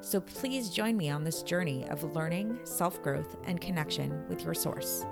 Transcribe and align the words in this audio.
So 0.00 0.20
please 0.20 0.70
join 0.70 0.96
me 0.96 1.10
on 1.10 1.24
this 1.24 1.42
journey 1.42 1.86
of 1.88 2.04
learning, 2.14 2.58
self 2.64 3.02
growth, 3.02 3.36
and 3.44 3.60
connection 3.60 4.26
with 4.28 4.42
your 4.44 4.54
source. 4.54 5.04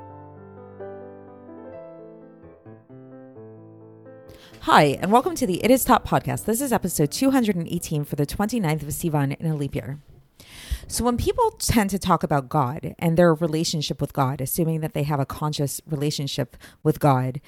Hi, 4.61 4.99
and 5.01 5.11
welcome 5.11 5.35
to 5.35 5.47
the 5.47 5.65
It 5.65 5.71
Is 5.71 5.85
Taught 5.85 6.05
podcast. 6.05 6.45
This 6.45 6.61
is 6.61 6.73
episode 6.73 7.11
218 7.11 8.05
for 8.05 8.17
the 8.17 8.27
29th 8.27 8.83
of 8.83 8.89
Sivan 8.89 9.37
in 9.41 9.47
a 9.47 9.57
leap 9.57 9.75
year. 9.75 9.99
So, 10.87 11.05
when 11.05 11.17
people 11.17 11.53
tend 11.53 11.91
to 11.91 11.99
talk 11.99 12.23
about 12.23 12.49
God 12.49 12.95
and 12.99 13.17
their 13.17 13.35
relationship 13.35 14.01
with 14.01 14.13
God, 14.13 14.41
assuming 14.41 14.81
that 14.81 14.93
they 14.93 15.05
have 15.05 15.21
a 15.21 15.27
conscious 15.27 15.81
relationship 15.87 16.57
with 16.83 17.01
God, 17.01 17.41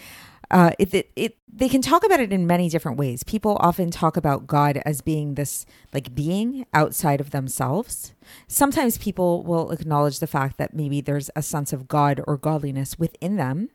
uh, 0.51 0.71
it, 0.78 1.11
it, 1.17 1.37
they 1.53 1.69
can 1.69 1.83
talk 1.83 2.05
about 2.05 2.20
it 2.20 2.33
in 2.33 2.47
many 2.47 2.69
different 2.69 2.98
ways. 2.98 3.23
People 3.23 3.56
often 3.61 3.91
talk 3.91 4.17
about 4.17 4.47
God 4.47 4.81
as 4.84 5.01
being 5.01 5.34
this 5.34 5.67
like 5.92 6.14
being 6.14 6.67
outside 6.73 7.20
of 7.20 7.31
themselves. 7.31 8.12
Sometimes 8.48 8.98
people 8.98 9.42
will 9.42 9.70
acknowledge 9.70 10.19
the 10.19 10.27
fact 10.27 10.59
that 10.59 10.75
maybe 10.75 11.01
there's 11.01 11.31
a 11.36 11.42
sense 11.42 11.73
of 11.73 11.89
God 11.89 12.20
or 12.27 12.36
godliness 12.36 12.98
within 12.98 13.36
them. 13.36 13.70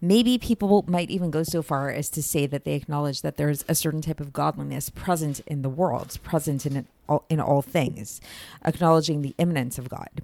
Maybe 0.00 0.36
people 0.38 0.84
might 0.88 1.10
even 1.10 1.30
go 1.30 1.42
so 1.42 1.62
far 1.62 1.90
as 1.90 2.08
to 2.10 2.22
say 2.22 2.46
that 2.46 2.64
they 2.64 2.74
acknowledge 2.74 3.22
that 3.22 3.36
there's 3.36 3.64
a 3.68 3.74
certain 3.74 4.00
type 4.00 4.20
of 4.20 4.32
godliness 4.32 4.90
present 4.90 5.40
in 5.46 5.62
the 5.62 5.68
world, 5.68 6.18
present 6.24 6.66
in 6.66 6.86
all, 7.08 7.24
in 7.28 7.40
all 7.40 7.62
things, 7.62 8.20
acknowledging 8.64 9.22
the 9.22 9.34
immanence 9.38 9.78
of 9.78 9.88
God. 9.88 10.22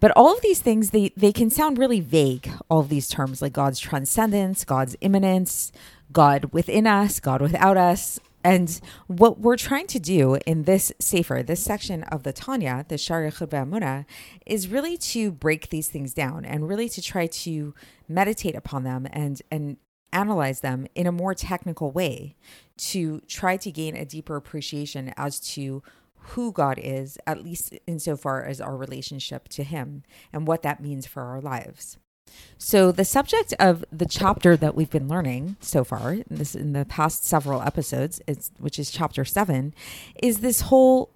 But 0.00 0.12
all 0.12 0.32
of 0.32 0.40
these 0.42 0.60
things, 0.60 0.90
they, 0.90 1.12
they 1.16 1.32
can 1.32 1.50
sound 1.50 1.78
really 1.78 2.00
vague, 2.00 2.50
all 2.70 2.80
of 2.80 2.88
these 2.88 3.08
terms 3.08 3.42
like 3.42 3.52
God's 3.52 3.80
transcendence, 3.80 4.64
God's 4.64 4.96
immanence, 5.00 5.72
God 6.12 6.52
within 6.52 6.86
us, 6.86 7.20
God 7.20 7.40
without 7.42 7.76
us, 7.76 8.20
and 8.44 8.80
what 9.08 9.40
we're 9.40 9.56
trying 9.56 9.88
to 9.88 9.98
do 9.98 10.36
in 10.46 10.62
this 10.62 10.92
Sefer, 11.00 11.42
this 11.42 11.62
section 11.62 12.04
of 12.04 12.22
the 12.22 12.32
Tanya, 12.32 12.84
the 12.88 12.96
Shari 12.96 13.30
Muna, 13.30 14.06
is 14.46 14.68
really 14.68 14.96
to 14.96 15.32
break 15.32 15.70
these 15.70 15.88
things 15.88 16.14
down 16.14 16.44
and 16.44 16.68
really 16.68 16.88
to 16.90 17.02
try 17.02 17.26
to 17.26 17.74
meditate 18.08 18.54
upon 18.54 18.84
them 18.84 19.08
and, 19.12 19.42
and 19.50 19.76
analyze 20.12 20.60
them 20.60 20.86
in 20.94 21.06
a 21.06 21.12
more 21.12 21.34
technical 21.34 21.90
way 21.90 22.36
to 22.76 23.20
try 23.26 23.56
to 23.56 23.72
gain 23.72 23.96
a 23.96 24.04
deeper 24.04 24.36
appreciation 24.36 25.12
as 25.16 25.40
to 25.40 25.82
who 26.30 26.52
God 26.52 26.78
is, 26.82 27.18
at 27.26 27.42
least 27.42 27.74
insofar 27.86 28.44
as 28.44 28.60
our 28.60 28.76
relationship 28.76 29.48
to 29.48 29.62
Him 29.62 30.02
and 30.32 30.46
what 30.46 30.62
that 30.62 30.82
means 30.82 31.06
for 31.06 31.22
our 31.22 31.40
lives. 31.40 31.98
So, 32.58 32.92
the 32.92 33.04
subject 33.04 33.54
of 33.58 33.84
the 33.90 34.04
chapter 34.04 34.56
that 34.56 34.74
we've 34.74 34.90
been 34.90 35.08
learning 35.08 35.56
so 35.60 35.84
far, 35.84 36.12
in 36.12 36.24
this 36.28 36.54
in 36.54 36.72
the 36.72 36.84
past 36.84 37.24
several 37.24 37.62
episodes, 37.62 38.20
is, 38.26 38.50
which 38.58 38.78
is 38.78 38.90
chapter 38.90 39.24
seven, 39.24 39.74
is 40.22 40.38
this 40.38 40.62
whole 40.62 41.10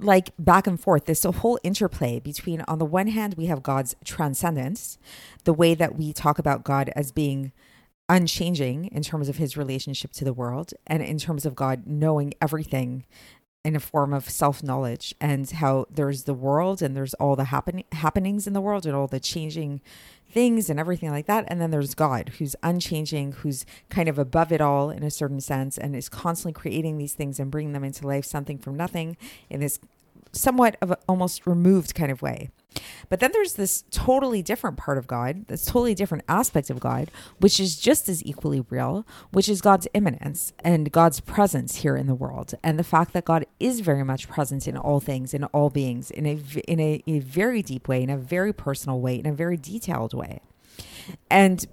like 0.00 0.30
back 0.38 0.66
and 0.66 0.80
forth, 0.80 1.04
this 1.04 1.24
whole 1.24 1.58
interplay 1.62 2.18
between, 2.18 2.62
on 2.62 2.78
the 2.78 2.84
one 2.84 3.08
hand, 3.08 3.34
we 3.34 3.46
have 3.46 3.62
God's 3.62 3.94
transcendence, 4.04 4.98
the 5.44 5.52
way 5.52 5.74
that 5.74 5.96
we 5.96 6.12
talk 6.12 6.38
about 6.38 6.64
God 6.64 6.90
as 6.96 7.12
being 7.12 7.52
unchanging 8.08 8.86
in 8.86 9.02
terms 9.02 9.28
of 9.28 9.36
his 9.36 9.56
relationship 9.56 10.12
to 10.12 10.24
the 10.24 10.32
world, 10.32 10.72
and 10.86 11.02
in 11.02 11.18
terms 11.18 11.46
of 11.46 11.54
God 11.54 11.86
knowing 11.86 12.34
everything 12.40 13.04
in 13.64 13.76
a 13.76 13.80
form 13.80 14.12
of 14.12 14.28
self 14.28 14.62
knowledge, 14.62 15.14
and 15.20 15.48
how 15.50 15.86
there's 15.90 16.24
the 16.24 16.34
world 16.34 16.80
and 16.80 16.96
there's 16.96 17.14
all 17.14 17.36
the 17.36 17.44
happen- 17.44 17.84
happenings 17.92 18.46
in 18.46 18.52
the 18.52 18.60
world 18.60 18.86
and 18.86 18.94
all 18.94 19.06
the 19.06 19.20
changing 19.20 19.80
things 20.30 20.70
and 20.70 20.78
everything 20.78 21.10
like 21.10 21.26
that. 21.26 21.44
And 21.48 21.60
then 21.60 21.70
there's 21.70 21.94
God, 21.94 22.32
who's 22.38 22.56
unchanging, 22.62 23.32
who's 23.32 23.66
kind 23.88 24.08
of 24.08 24.18
above 24.18 24.52
it 24.52 24.60
all 24.60 24.90
in 24.90 25.02
a 25.02 25.10
certain 25.10 25.40
sense, 25.40 25.76
and 25.76 25.94
is 25.94 26.08
constantly 26.08 26.58
creating 26.58 26.98
these 26.98 27.14
things 27.14 27.38
and 27.38 27.50
bringing 27.50 27.72
them 27.72 27.84
into 27.84 28.06
life, 28.06 28.24
something 28.24 28.58
from 28.58 28.76
nothing 28.76 29.16
in 29.50 29.60
this 29.60 29.78
somewhat 30.32 30.76
of 30.80 30.90
a, 30.92 30.98
almost 31.08 31.46
removed 31.46 31.94
kind 31.94 32.10
of 32.10 32.22
way. 32.22 32.50
But 33.08 33.18
then 33.18 33.30
there's 33.32 33.54
this 33.54 33.84
totally 33.90 34.42
different 34.42 34.76
part 34.76 34.96
of 34.96 35.06
God, 35.06 35.48
this 35.48 35.64
totally 35.64 35.94
different 35.94 36.24
aspect 36.28 36.70
of 36.70 36.78
God, 36.78 37.10
which 37.38 37.58
is 37.58 37.76
just 37.76 38.08
as 38.08 38.24
equally 38.24 38.64
real, 38.70 39.04
which 39.32 39.48
is 39.48 39.60
God's 39.60 39.88
immanence 39.92 40.52
and 40.60 40.92
God's 40.92 41.18
presence 41.20 41.76
here 41.76 41.96
in 41.96 42.06
the 42.06 42.14
world, 42.14 42.54
and 42.62 42.78
the 42.78 42.84
fact 42.84 43.12
that 43.12 43.24
God 43.24 43.44
is 43.58 43.80
very 43.80 44.04
much 44.04 44.28
present 44.28 44.68
in 44.68 44.76
all 44.76 45.00
things, 45.00 45.34
in 45.34 45.44
all 45.44 45.70
beings, 45.70 46.10
in 46.10 46.26
a 46.26 46.40
in 46.68 46.78
a, 46.78 47.02
a 47.06 47.18
very 47.18 47.62
deep 47.62 47.88
way, 47.88 48.02
in 48.02 48.10
a 48.10 48.16
very 48.16 48.52
personal 48.52 49.00
way, 49.00 49.18
in 49.18 49.26
a 49.26 49.32
very 49.32 49.56
detailed 49.56 50.14
way, 50.14 50.40
and 51.28 51.66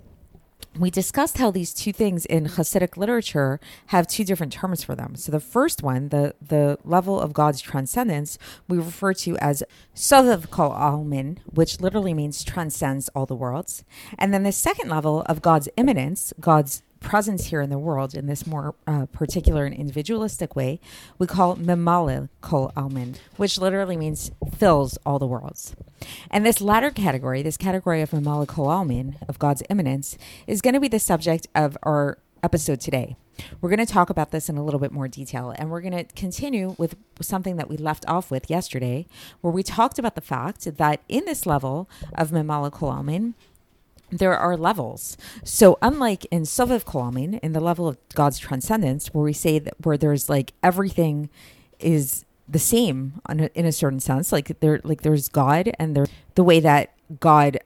we 0.80 0.90
discussed 0.90 1.38
how 1.38 1.52
these 1.52 1.74
two 1.74 1.92
things 1.92 2.26
in 2.26 2.46
Hasidic 2.46 2.98
literature 2.98 3.60
have 3.88 4.08
two 4.08 4.24
different 4.24 4.54
terms 4.54 4.84
for 4.84 4.96
them. 4.96 5.16
So 5.16 5.32
the 5.32 5.40
first 5.40 5.84
one, 5.84 6.10
the 6.10 6.36
the 6.42 6.78
level 6.84 7.20
of 7.20 7.34
God's 7.34 7.62
transcendence, 7.62 8.38
we 8.68 8.78
refer 8.78 9.14
to 9.14 9.38
as 9.38 9.64
Sovev 9.96 10.50
Kol 10.50 10.72
Almin, 10.72 11.38
which 11.46 11.82
literally 11.82 12.14
means 12.14 12.44
transcends 12.44 13.10
all 13.10 13.26
the 13.26 13.36
worlds. 13.36 13.84
And 14.18 14.34
then 14.34 14.44
the 14.44 14.52
second 14.52 14.90
level 14.90 15.24
of 15.24 15.42
God's 15.42 15.70
immanence, 15.78 16.34
God's 16.40 16.84
presence 17.00 17.46
here 17.46 17.62
in 17.62 17.70
the 17.70 17.80
world 17.80 18.14
in 18.14 18.28
this 18.28 18.46
more 18.46 18.76
uh, 18.86 19.06
particular 19.08 19.66
and 19.66 19.76
individualistic 19.76 20.56
way, 20.56 20.80
we 21.18 21.28
call 21.28 21.56
Memaleh 21.56 22.30
Kol 22.42 22.72
Almin, 22.76 23.18
which 23.38 23.58
literally 23.58 23.98
means 23.98 24.32
fills 24.56 24.98
all 25.06 25.20
the 25.20 25.28
worlds. 25.28 25.76
And 26.30 26.46
this 26.46 26.62
latter 26.62 26.92
category, 26.92 27.42
this 27.42 27.58
category 27.58 28.02
of 28.02 28.12
Memaleh 28.12 28.48
Kol 28.48 28.68
Almin, 28.68 29.16
of 29.28 29.40
God's 29.40 29.64
immanence, 29.70 30.18
is 30.46 30.62
going 30.62 30.74
to 30.74 30.80
be 30.80 30.88
the 30.88 31.00
subject 31.00 31.48
of 31.56 31.78
our 31.84 32.20
episode 32.44 32.80
today. 32.80 33.16
We're 33.62 33.70
going 33.70 33.86
to 33.86 33.92
talk 33.92 34.10
about 34.10 34.32
this 34.32 34.50
in 34.50 34.58
a 34.58 34.64
little 34.64 34.80
bit 34.80 34.92
more 34.92 35.08
detail, 35.08 35.54
and 35.56 35.70
we're 35.70 35.82
going 35.82 35.98
to 35.98 36.04
continue 36.16 36.76
with 36.78 36.96
something 37.22 37.58
that 37.58 37.70
we 37.70 37.78
left 37.78 38.04
off 38.08 38.32
with 38.32 38.50
yesterday, 38.50 39.06
where 39.42 39.54
we 39.54 39.64
talked 39.64 40.00
about 40.00 40.16
the 40.16 40.22
fact 40.22 40.78
that 40.78 41.02
in 41.08 41.26
this 41.26 41.46
level 41.46 41.90
of 42.16 42.32
Memaleh 42.32 42.72
Kol 42.72 42.92
Almin, 42.92 43.34
there 44.10 44.38
are 44.38 44.56
levels. 44.56 45.18
So 45.44 45.78
unlike 45.82 46.26
in 46.32 46.44
Sovev 46.44 46.86
Kolamin, 46.86 47.40
in 47.42 47.54
the 47.54 47.60
level 47.60 47.88
of 47.88 47.98
God's 48.14 48.40
transcendence, 48.40 49.14
where 49.14 49.24
we 49.24 49.34
say 49.34 49.60
that 49.60 49.74
where 49.84 49.98
there's 49.98 50.30
like 50.30 50.54
everything 50.64 51.30
is 51.80 52.26
the 52.48 52.60
same 52.60 53.20
in 53.30 53.66
a 53.66 53.72
certain 53.72 54.00
sense, 54.00 54.32
like 54.32 54.60
there 54.60 54.80
like 54.84 55.02
there's 55.02 55.28
God 55.28 55.72
and 55.78 55.96
there 55.96 56.08
the 56.36 56.44
way 56.44 56.60
that 56.60 56.94
God 57.20 57.60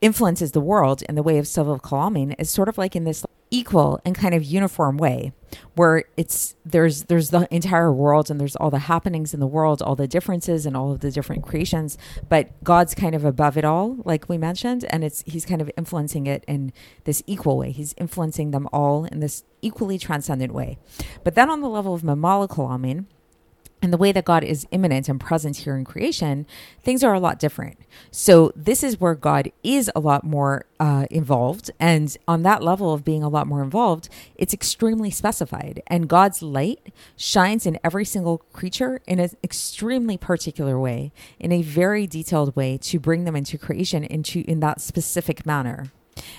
influences 0.00 0.52
the 0.52 0.60
world 0.60 1.02
in 1.08 1.14
the 1.14 1.22
way 1.22 1.38
of 1.38 1.44
Sovev 1.44 1.80
Kolamin 1.82 2.34
is 2.38 2.50
sort 2.50 2.68
of 2.68 2.78
like 2.78 2.96
in 2.96 3.04
this 3.04 3.24
equal 3.52 4.00
and 4.04 4.14
kind 4.14 4.32
of 4.32 4.44
uniform 4.44 4.96
way 4.96 5.32
where 5.74 6.04
it's 6.16 6.54
there's 6.64 7.04
there's 7.04 7.30
the 7.30 7.52
entire 7.52 7.92
world 7.92 8.30
and 8.30 8.40
there's 8.40 8.54
all 8.54 8.70
the 8.70 8.78
happenings 8.78 9.34
in 9.34 9.40
the 9.40 9.46
world 9.46 9.82
all 9.82 9.96
the 9.96 10.06
differences 10.06 10.66
and 10.66 10.76
all 10.76 10.92
of 10.92 11.00
the 11.00 11.10
different 11.10 11.42
creations 11.42 11.98
but 12.28 12.48
god's 12.62 12.94
kind 12.94 13.12
of 13.12 13.24
above 13.24 13.58
it 13.58 13.64
all 13.64 13.96
like 14.04 14.28
we 14.28 14.38
mentioned 14.38 14.84
and 14.90 15.02
it's 15.02 15.24
he's 15.26 15.44
kind 15.44 15.60
of 15.60 15.68
influencing 15.76 16.28
it 16.28 16.44
in 16.46 16.72
this 17.04 17.22
equal 17.26 17.56
way. 17.58 17.70
He's 17.70 17.94
influencing 17.96 18.50
them 18.50 18.68
all 18.72 19.04
in 19.04 19.20
this 19.20 19.44
equally 19.62 19.98
transcendent 19.98 20.52
way. 20.52 20.78
But 21.24 21.34
then 21.34 21.50
on 21.50 21.60
the 21.60 21.68
level 21.68 21.94
of 21.94 22.02
Almin 22.02 23.06
and 23.82 23.92
the 23.92 23.96
way 23.96 24.12
that 24.12 24.24
God 24.24 24.44
is 24.44 24.66
immanent 24.70 25.08
and 25.08 25.18
present 25.18 25.58
here 25.58 25.74
in 25.74 25.84
creation, 25.84 26.46
things 26.82 27.02
are 27.02 27.14
a 27.14 27.20
lot 27.20 27.38
different. 27.38 27.78
So, 28.10 28.52
this 28.54 28.82
is 28.82 29.00
where 29.00 29.14
God 29.14 29.50
is 29.62 29.90
a 29.94 30.00
lot 30.00 30.24
more 30.24 30.66
uh, 30.78 31.06
involved. 31.10 31.70
And 31.80 32.14
on 32.28 32.42
that 32.42 32.62
level 32.62 32.92
of 32.92 33.04
being 33.04 33.22
a 33.22 33.28
lot 33.28 33.46
more 33.46 33.62
involved, 33.62 34.08
it's 34.34 34.52
extremely 34.52 35.10
specified. 35.10 35.82
And 35.86 36.08
God's 36.08 36.42
light 36.42 36.92
shines 37.16 37.66
in 37.66 37.78
every 37.82 38.04
single 38.04 38.38
creature 38.52 39.00
in 39.06 39.18
an 39.18 39.30
extremely 39.42 40.18
particular 40.18 40.78
way, 40.78 41.12
in 41.38 41.52
a 41.52 41.62
very 41.62 42.06
detailed 42.06 42.54
way 42.56 42.76
to 42.78 42.98
bring 42.98 43.24
them 43.24 43.36
into 43.36 43.56
creation 43.56 44.04
into 44.04 44.44
in 44.46 44.60
that 44.60 44.80
specific 44.80 45.46
manner. 45.46 45.90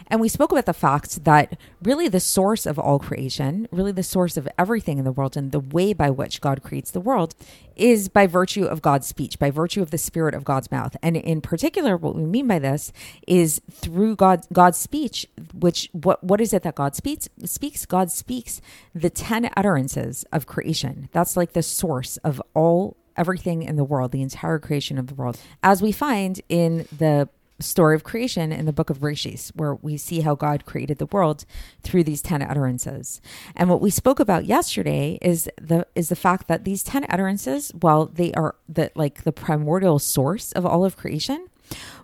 And 0.07 0.19
we 0.19 0.29
spoke 0.29 0.51
about 0.51 0.65
the 0.65 0.73
fact 0.73 1.23
that 1.23 1.57
really 1.81 2.07
the 2.07 2.19
source 2.19 2.65
of 2.65 2.77
all 2.77 2.99
creation, 2.99 3.67
really 3.71 3.91
the 3.91 4.03
source 4.03 4.37
of 4.37 4.47
everything 4.57 4.97
in 4.97 5.05
the 5.05 5.11
world, 5.11 5.37
and 5.37 5.51
the 5.51 5.59
way 5.59 5.93
by 5.93 6.09
which 6.09 6.41
God 6.41 6.63
creates 6.63 6.91
the 6.91 6.99
world 6.99 7.35
is 7.75 8.09
by 8.09 8.27
virtue 8.27 8.65
of 8.65 8.81
God's 8.81 9.07
speech, 9.07 9.39
by 9.39 9.49
virtue 9.49 9.81
of 9.81 9.91
the 9.91 9.97
spirit 9.97 10.35
of 10.35 10.43
God's 10.43 10.71
mouth. 10.71 10.95
And 11.01 11.17
in 11.17 11.41
particular, 11.41 11.97
what 11.97 12.15
we 12.15 12.25
mean 12.25 12.47
by 12.47 12.59
this 12.59 12.91
is 13.27 13.61
through 13.71 14.15
God, 14.17 14.45
God's 14.53 14.77
speech, 14.77 15.25
which 15.53 15.89
what, 15.93 16.23
what 16.23 16.41
is 16.41 16.53
it 16.53 16.63
that 16.63 16.75
God 16.75 16.95
speaks? 16.95 17.27
Speaks, 17.45 17.85
God 17.85 18.11
speaks 18.11 18.61
the 18.93 19.09
10 19.09 19.49
utterances 19.57 20.25
of 20.31 20.45
creation. 20.45 21.09
That's 21.11 21.35
like 21.35 21.53
the 21.53 21.63
source 21.63 22.17
of 22.17 22.41
all 22.53 22.97
everything 23.17 23.63
in 23.63 23.75
the 23.75 23.83
world, 23.83 24.11
the 24.11 24.21
entire 24.21 24.59
creation 24.59 24.97
of 24.97 25.07
the 25.07 25.15
world. 25.15 25.37
As 25.63 25.81
we 25.81 25.91
find 25.91 26.41
in 26.49 26.87
the 26.97 27.29
story 27.61 27.95
of 27.95 28.03
creation 28.03 28.51
in 28.51 28.65
the 28.65 28.73
book 28.73 28.89
of 28.89 28.99
Bereshit, 28.99 29.51
where 29.55 29.75
we 29.75 29.97
see 29.97 30.21
how 30.21 30.35
God 30.35 30.65
created 30.65 30.97
the 30.97 31.05
world 31.07 31.45
through 31.83 32.03
these 32.03 32.21
10 32.21 32.41
utterances. 32.41 33.21
And 33.55 33.69
what 33.69 33.81
we 33.81 33.89
spoke 33.89 34.19
about 34.19 34.45
yesterday 34.45 35.17
is 35.21 35.49
the 35.59 35.87
is 35.95 36.09
the 36.09 36.15
fact 36.15 36.47
that 36.47 36.63
these 36.63 36.83
10 36.83 37.05
utterances, 37.09 37.71
while 37.79 38.05
they 38.05 38.33
are 38.33 38.55
the 38.67 38.91
like 38.95 39.23
the 39.23 39.31
primordial 39.31 39.99
source 39.99 40.51
of 40.53 40.65
all 40.65 40.85
of 40.85 40.97
creation, 40.97 41.47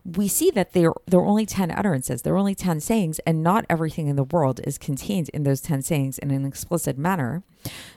we 0.05 0.27
see 0.27 0.51
that 0.51 0.73
there 0.73 0.91
there 1.05 1.19
are 1.19 1.25
only 1.25 1.45
10 1.45 1.71
utterances. 1.71 2.21
There 2.21 2.33
are 2.33 2.37
only 2.37 2.55
10 2.55 2.79
sayings 2.79 3.19
and 3.19 3.43
not 3.43 3.65
everything 3.69 4.07
in 4.07 4.15
the 4.15 4.23
world 4.23 4.61
is 4.63 4.77
contained 4.77 5.29
in 5.29 5.43
those 5.43 5.61
10 5.61 5.81
sayings 5.81 6.17
in 6.17 6.31
an 6.31 6.45
explicit 6.45 6.97
manner. 6.97 7.43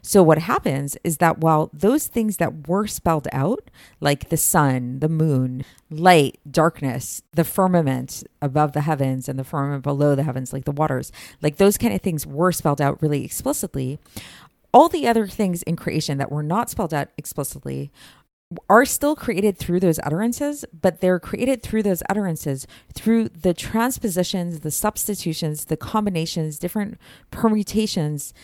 So 0.03 0.23
what 0.23 0.39
happens 0.39 0.97
is 1.05 1.19
that 1.19 1.39
while 1.39 1.71
those 1.73 2.09
things 2.09 2.39
that 2.39 2.67
were 2.67 2.87
spelled 2.87 3.29
out 3.33 3.71
like 4.01 4.29
the 4.29 4.37
sun 4.37 4.99
the 4.99 5.09
moon 5.09 5.65
light 5.91 6.41
darkness 6.51 7.23
the 7.33 7.45
firmament 7.45 8.25
above 8.43 8.73
the 8.73 8.81
heavens 8.81 9.29
and 9.29 9.39
the 9.39 9.45
firmament 9.45 9.85
below 9.85 10.15
the 10.15 10.25
heavens 10.25 10.53
like 10.53 10.65
the 10.65 10.73
waters 10.73 11.13
like 11.43 11.57
those 11.57 11.79
kind 11.79 11.95
of 11.95 12.01
things 12.01 12.27
were 12.27 12.53
spelled 12.53 12.81
out 12.81 13.01
really 13.03 13.25
explicitly. 13.25 13.99
All 14.73 14.89
the 14.89 15.09
other 15.09 15.27
things 15.27 15.63
in 15.65 15.75
creation 15.75 16.19
that 16.19 16.31
were 16.31 16.45
not 16.45 16.71
spelled 16.71 16.95
out 16.95 17.09
explicitly 17.17 17.91
are 18.69 18.85
still 18.85 19.15
created 19.15 19.57
through 19.57 19.81
those 19.81 20.01
utterances, 20.03 20.65
but 20.81 21.01
they're 21.01 21.21
created 21.21 21.63
through 21.63 21.83
those 21.83 22.03
utterances 22.09 22.67
through 22.95 23.29
the 23.29 23.55
transpositions, 23.55 24.61
the 24.61 24.71
substitutions, 24.71 25.67
the 25.67 25.77
combinations, 25.77 26.59
different 26.59 26.99
permutations, 27.31 28.35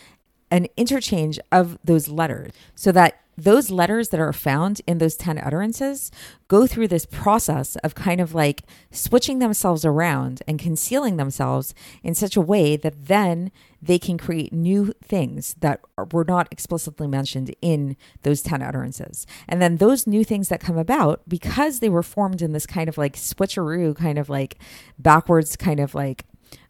and 0.50 0.68
interchange 0.76 1.40
of 1.50 1.78
those 1.84 2.08
letters 2.08 2.52
so 2.74 2.92
that 2.92 3.20
those 3.36 3.70
letters 3.70 4.08
that 4.08 4.20
are 4.20 4.32
found 4.32 4.80
in 4.86 4.98
those 4.98 5.16
10 5.16 5.38
utterances 5.38 6.10
go 6.48 6.66
through 6.66 6.88
this 6.88 7.06
process 7.06 7.76
of 7.76 7.94
kind 7.94 8.20
of 8.20 8.34
like 8.34 8.62
switching 8.90 9.38
themselves 9.38 9.84
around 9.84 10.42
and 10.48 10.58
concealing 10.58 11.16
themselves 11.16 11.74
in 12.02 12.14
such 12.14 12.36
a 12.36 12.40
way 12.40 12.76
that 12.76 13.06
then 13.06 13.50
they 13.82 13.98
can 13.98 14.16
create 14.16 14.52
new 14.52 14.92
things 15.02 15.54
that 15.60 15.80
were 16.12 16.24
not 16.24 16.48
explicitly 16.50 17.06
mentioned 17.06 17.54
in 17.60 17.96
those 18.22 18.42
10 18.42 18.62
utterances. 18.62 19.26
And 19.46 19.60
then 19.60 19.76
those 19.76 20.06
new 20.06 20.24
things 20.24 20.48
that 20.48 20.60
come 20.60 20.78
about, 20.78 21.20
because 21.28 21.80
they 21.80 21.88
were 21.88 22.02
formed 22.02 22.42
in 22.42 22.52
this 22.52 22.66
kind 22.66 22.88
of 22.88 22.96
like 22.96 23.16
switcheroo, 23.16 23.94
kind 23.94 24.18
of 24.18 24.28
like 24.28 24.58
backwards, 24.98 25.56
kind 25.56 25.78
of 25.78 25.94
like 25.94 26.24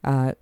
uh, 0.05 0.33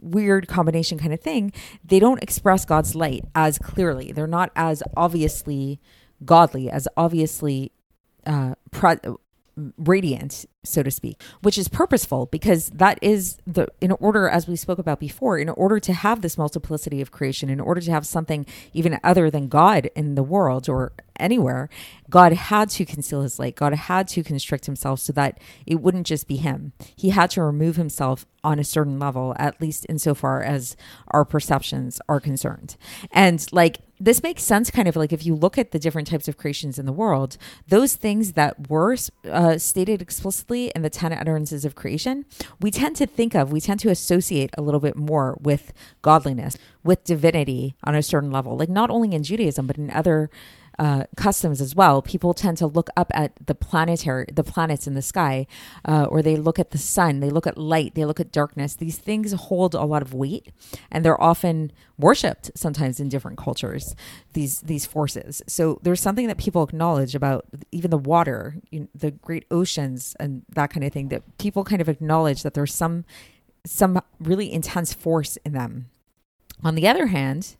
weird 0.00 0.48
combination 0.48 0.98
kind 0.98 1.12
of 1.12 1.20
thing, 1.20 1.52
they 1.84 1.98
don't 1.98 2.22
express 2.22 2.64
God's 2.64 2.94
light 2.94 3.24
as 3.34 3.58
clearly. 3.58 4.12
They're 4.12 4.26
not 4.26 4.50
as 4.56 4.82
obviously 4.96 5.80
godly, 6.24 6.70
as 6.70 6.86
obviously 6.96 7.72
uh, 8.26 8.54
pro- 8.70 9.18
radiant 9.76 10.46
so 10.64 10.82
to 10.82 10.90
speak 10.90 11.20
which 11.42 11.58
is 11.58 11.68
purposeful 11.68 12.26
because 12.26 12.70
that 12.70 12.98
is 13.02 13.38
the 13.46 13.66
in 13.80 13.92
order 13.92 14.28
as 14.28 14.48
we 14.48 14.56
spoke 14.56 14.78
about 14.78 14.98
before 14.98 15.38
in 15.38 15.48
order 15.50 15.78
to 15.78 15.92
have 15.92 16.22
this 16.22 16.38
multiplicity 16.38 17.00
of 17.00 17.10
creation 17.10 17.50
in 17.50 17.60
order 17.60 17.80
to 17.80 17.90
have 17.90 18.06
something 18.06 18.46
even 18.72 18.98
other 19.04 19.30
than 19.30 19.48
god 19.48 19.90
in 19.94 20.14
the 20.14 20.22
world 20.22 20.68
or 20.68 20.92
anywhere 21.18 21.68
god 22.08 22.32
had 22.32 22.68
to 22.68 22.84
conceal 22.84 23.22
his 23.22 23.38
light. 23.38 23.56
God 23.56 23.74
had 23.74 24.06
to 24.08 24.22
constrict 24.22 24.66
himself 24.66 25.00
so 25.00 25.12
that 25.14 25.40
it 25.66 25.76
wouldn't 25.76 26.06
just 26.06 26.28
be 26.28 26.36
him. 26.36 26.72
He 26.94 27.10
had 27.10 27.30
to 27.30 27.42
remove 27.42 27.76
himself 27.76 28.26
on 28.44 28.58
a 28.58 28.64
certain 28.64 28.98
level 28.98 29.34
at 29.38 29.60
least 29.60 29.86
insofar 29.88 30.42
as 30.42 30.76
our 31.08 31.24
perceptions 31.24 32.00
are 32.08 32.20
concerned. 32.20 32.76
And 33.10 33.44
like 33.52 33.80
this 34.02 34.22
makes 34.22 34.42
sense 34.42 34.70
kind 34.70 34.88
of 34.88 34.96
like 34.96 35.12
if 35.12 35.24
you 35.24 35.34
look 35.34 35.56
at 35.56 35.70
the 35.70 35.78
different 35.78 36.08
types 36.08 36.26
of 36.26 36.36
creations 36.36 36.78
in 36.78 36.86
the 36.86 36.92
world 36.92 37.36
those 37.68 37.94
things 37.94 38.32
that 38.32 38.68
were 38.68 38.96
uh, 39.30 39.56
stated 39.58 40.02
explicitly 40.02 40.72
in 40.74 40.82
the 40.82 40.90
10 40.90 41.12
utterances 41.12 41.64
of 41.64 41.74
creation 41.74 42.24
we 42.60 42.70
tend 42.70 42.96
to 42.96 43.06
think 43.06 43.34
of 43.34 43.52
we 43.52 43.60
tend 43.60 43.78
to 43.80 43.88
associate 43.88 44.50
a 44.58 44.62
little 44.62 44.80
bit 44.80 44.96
more 44.96 45.38
with 45.40 45.72
godliness 46.02 46.58
with 46.84 47.04
divinity 47.04 47.76
on 47.84 47.94
a 47.94 48.02
certain 48.02 48.30
level. 48.30 48.56
Like 48.56 48.68
not 48.68 48.90
only 48.90 49.14
in 49.14 49.22
judaism 49.22 49.66
but 49.66 49.78
in 49.78 49.90
other 49.90 50.30
uh, 50.78 51.04
customs 51.16 51.60
as 51.60 51.74
well. 51.74 52.02
People 52.02 52.34
tend 52.34 52.56
to 52.58 52.66
look 52.66 52.88
up 52.96 53.10
at 53.14 53.32
the 53.44 53.54
planetary, 53.54 54.26
the 54.32 54.44
planets 54.44 54.86
in 54.86 54.94
the 54.94 55.02
sky, 55.02 55.46
uh, 55.84 56.06
or 56.08 56.22
they 56.22 56.36
look 56.36 56.58
at 56.58 56.70
the 56.70 56.78
sun, 56.78 57.20
they 57.20 57.30
look 57.30 57.46
at 57.46 57.58
light, 57.58 57.94
they 57.94 58.04
look 58.04 58.20
at 58.20 58.32
darkness. 58.32 58.74
These 58.74 58.98
things 58.98 59.32
hold 59.32 59.74
a 59.74 59.84
lot 59.84 60.02
of 60.02 60.14
weight, 60.14 60.52
and 60.90 61.04
they're 61.04 61.20
often 61.20 61.72
worshipped 61.98 62.50
sometimes 62.54 63.00
in 63.00 63.08
different 63.08 63.38
cultures. 63.38 63.94
These 64.32 64.60
these 64.62 64.86
forces. 64.86 65.42
So 65.46 65.78
there's 65.82 66.00
something 66.00 66.26
that 66.26 66.38
people 66.38 66.62
acknowledge 66.62 67.14
about 67.14 67.46
even 67.70 67.90
the 67.90 67.98
water, 67.98 68.56
you 68.70 68.80
know, 68.80 68.88
the 68.94 69.10
great 69.10 69.44
oceans, 69.50 70.16
and 70.18 70.42
that 70.54 70.70
kind 70.70 70.84
of 70.84 70.92
thing. 70.92 71.08
That 71.08 71.38
people 71.38 71.64
kind 71.64 71.80
of 71.80 71.88
acknowledge 71.88 72.42
that 72.42 72.54
there's 72.54 72.74
some 72.74 73.04
some 73.64 74.00
really 74.18 74.52
intense 74.52 74.92
force 74.92 75.36
in 75.44 75.52
them. 75.52 75.90
On 76.64 76.74
the 76.74 76.86
other 76.86 77.06
hand, 77.06 77.56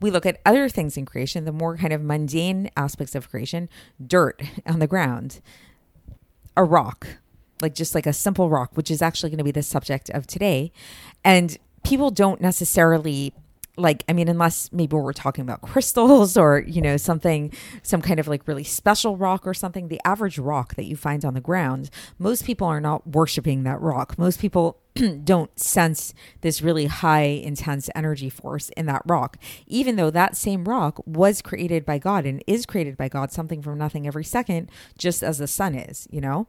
we 0.00 0.10
look 0.10 0.26
at 0.26 0.40
other 0.44 0.68
things 0.68 0.96
in 0.96 1.04
creation, 1.04 1.44
the 1.44 1.52
more 1.52 1.76
kind 1.76 1.92
of 1.92 2.02
mundane 2.02 2.70
aspects 2.76 3.14
of 3.14 3.30
creation, 3.30 3.68
dirt 4.04 4.40
on 4.66 4.78
the 4.78 4.86
ground, 4.86 5.40
a 6.56 6.64
rock, 6.64 7.06
like 7.60 7.74
just 7.74 7.94
like 7.94 8.06
a 8.06 8.12
simple 8.12 8.48
rock, 8.48 8.70
which 8.74 8.90
is 8.90 9.02
actually 9.02 9.30
going 9.30 9.38
to 9.38 9.44
be 9.44 9.50
the 9.50 9.62
subject 9.62 10.10
of 10.10 10.26
today. 10.26 10.72
And 11.24 11.58
people 11.84 12.10
don't 12.10 12.40
necessarily 12.40 13.34
like 13.80 14.04
i 14.08 14.12
mean 14.12 14.28
unless 14.28 14.70
maybe 14.72 14.94
we're 14.94 15.12
talking 15.12 15.42
about 15.42 15.60
crystals 15.62 16.36
or 16.36 16.60
you 16.66 16.80
know 16.80 16.96
something 16.96 17.52
some 17.82 18.02
kind 18.02 18.20
of 18.20 18.28
like 18.28 18.46
really 18.46 18.64
special 18.64 19.16
rock 19.16 19.46
or 19.46 19.54
something 19.54 19.88
the 19.88 20.00
average 20.04 20.38
rock 20.38 20.74
that 20.76 20.84
you 20.84 20.96
find 20.96 21.24
on 21.24 21.34
the 21.34 21.40
ground 21.40 21.90
most 22.18 22.44
people 22.44 22.66
are 22.66 22.80
not 22.80 23.06
worshiping 23.06 23.62
that 23.64 23.80
rock. 23.80 24.18
Most 24.18 24.40
people 24.40 24.78
don't 25.24 25.56
sense 25.58 26.14
this 26.40 26.62
really 26.62 26.86
high 26.86 27.22
intense 27.22 27.88
energy 27.94 28.28
force 28.28 28.70
in 28.70 28.86
that 28.86 29.02
rock. 29.06 29.36
Even 29.66 29.96
though 29.96 30.10
that 30.10 30.36
same 30.36 30.64
rock 30.64 31.00
was 31.06 31.42
created 31.42 31.84
by 31.84 31.98
god 31.98 32.26
and 32.26 32.42
is 32.46 32.66
created 32.66 32.96
by 32.96 33.08
god 33.08 33.32
something 33.32 33.62
from 33.62 33.78
nothing 33.78 34.06
every 34.06 34.24
second 34.24 34.70
just 34.98 35.22
as 35.22 35.38
the 35.38 35.46
sun 35.46 35.74
is 35.74 36.06
you 36.10 36.20
know 36.20 36.46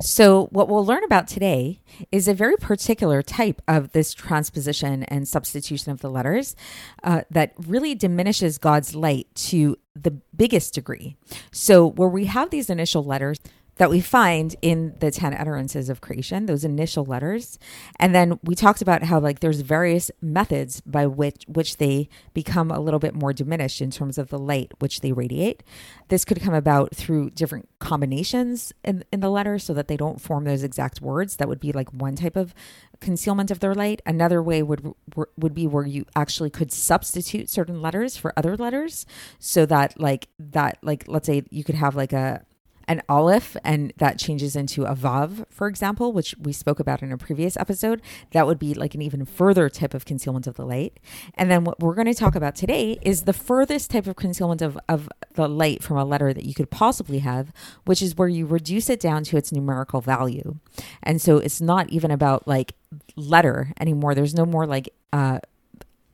so, 0.00 0.46
what 0.46 0.68
we'll 0.68 0.84
learn 0.84 1.04
about 1.04 1.26
today 1.26 1.80
is 2.12 2.28
a 2.28 2.34
very 2.34 2.56
particular 2.56 3.22
type 3.22 3.62
of 3.66 3.92
this 3.92 4.12
transposition 4.12 5.04
and 5.04 5.26
substitution 5.26 5.90
of 5.90 6.00
the 6.00 6.10
letters 6.10 6.54
uh, 7.02 7.22
that 7.30 7.54
really 7.66 7.94
diminishes 7.94 8.58
God's 8.58 8.94
light 8.94 9.26
to 9.34 9.76
the 9.94 10.10
biggest 10.36 10.74
degree. 10.74 11.16
So, 11.50 11.86
where 11.86 12.08
we 12.08 12.26
have 12.26 12.50
these 12.50 12.68
initial 12.68 13.04
letters, 13.04 13.38
that 13.76 13.90
we 13.90 14.00
find 14.00 14.56
in 14.62 14.94
the 15.00 15.10
10 15.10 15.34
utterances 15.34 15.88
of 15.88 16.00
creation, 16.00 16.46
those 16.46 16.64
initial 16.64 17.04
letters. 17.04 17.58
And 17.98 18.14
then 18.14 18.38
we 18.42 18.54
talked 18.54 18.82
about 18.82 19.04
how 19.04 19.20
like 19.20 19.40
there's 19.40 19.60
various 19.60 20.10
methods 20.20 20.80
by 20.80 21.06
which 21.06 21.44
which 21.46 21.76
they 21.76 22.08
become 22.34 22.70
a 22.70 22.80
little 22.80 23.00
bit 23.00 23.14
more 23.14 23.32
diminished 23.32 23.80
in 23.80 23.90
terms 23.90 24.18
of 24.18 24.28
the 24.28 24.38
light 24.38 24.72
which 24.78 25.00
they 25.00 25.12
radiate. 25.12 25.62
This 26.08 26.24
could 26.24 26.40
come 26.40 26.54
about 26.54 26.94
through 26.94 27.30
different 27.30 27.68
combinations 27.78 28.72
in, 28.82 29.04
in 29.12 29.20
the 29.20 29.30
letter 29.30 29.58
so 29.58 29.74
that 29.74 29.88
they 29.88 29.96
don't 29.96 30.20
form 30.20 30.44
those 30.44 30.62
exact 30.62 31.00
words. 31.00 31.36
That 31.36 31.48
would 31.48 31.60
be 31.60 31.72
like 31.72 31.92
one 31.92 32.16
type 32.16 32.36
of 32.36 32.54
concealment 33.00 33.50
of 33.50 33.60
their 33.60 33.74
light. 33.74 34.00
Another 34.06 34.42
way 34.42 34.62
would 34.62 34.94
would 35.36 35.54
be 35.54 35.66
where 35.66 35.86
you 35.86 36.06
actually 36.14 36.50
could 36.50 36.72
substitute 36.72 37.50
certain 37.50 37.82
letters 37.82 38.16
for 38.16 38.32
other 38.36 38.56
letters 38.56 39.04
so 39.38 39.66
that 39.66 40.00
like 40.00 40.28
that 40.38 40.78
like 40.82 41.04
let's 41.06 41.26
say 41.26 41.42
you 41.50 41.62
could 41.62 41.74
have 41.74 41.94
like 41.94 42.14
a 42.14 42.44
an 42.88 43.02
aleph 43.08 43.56
and 43.64 43.92
that 43.96 44.18
changes 44.18 44.54
into 44.54 44.84
a 44.84 44.94
vav, 44.94 45.44
for 45.50 45.66
example, 45.66 46.12
which 46.12 46.34
we 46.40 46.52
spoke 46.52 46.78
about 46.78 47.02
in 47.02 47.10
a 47.10 47.18
previous 47.18 47.56
episode, 47.56 48.00
that 48.30 48.46
would 48.46 48.58
be 48.58 48.74
like 48.74 48.94
an 48.94 49.02
even 49.02 49.24
further 49.24 49.68
type 49.68 49.94
of 49.94 50.04
concealment 50.04 50.46
of 50.46 50.54
the 50.54 50.64
light. 50.64 50.98
And 51.34 51.50
then 51.50 51.64
what 51.64 51.80
we're 51.80 51.94
going 51.94 52.06
to 52.06 52.14
talk 52.14 52.34
about 52.34 52.54
today 52.54 52.98
is 53.02 53.22
the 53.22 53.32
furthest 53.32 53.90
type 53.90 54.06
of 54.06 54.16
concealment 54.16 54.62
of, 54.62 54.78
of 54.88 55.08
the 55.34 55.48
light 55.48 55.82
from 55.82 55.96
a 55.96 56.04
letter 56.04 56.32
that 56.32 56.44
you 56.44 56.54
could 56.54 56.70
possibly 56.70 57.18
have, 57.18 57.52
which 57.84 58.02
is 58.02 58.16
where 58.16 58.28
you 58.28 58.46
reduce 58.46 58.88
it 58.88 59.00
down 59.00 59.24
to 59.24 59.36
its 59.36 59.52
numerical 59.52 60.00
value. 60.00 60.56
And 61.02 61.20
so 61.20 61.38
it's 61.38 61.60
not 61.60 61.90
even 61.90 62.10
about 62.10 62.46
like 62.46 62.74
letter 63.16 63.72
anymore. 63.80 64.14
There's 64.14 64.34
no 64.34 64.46
more 64.46 64.66
like, 64.66 64.90
uh, 65.12 65.40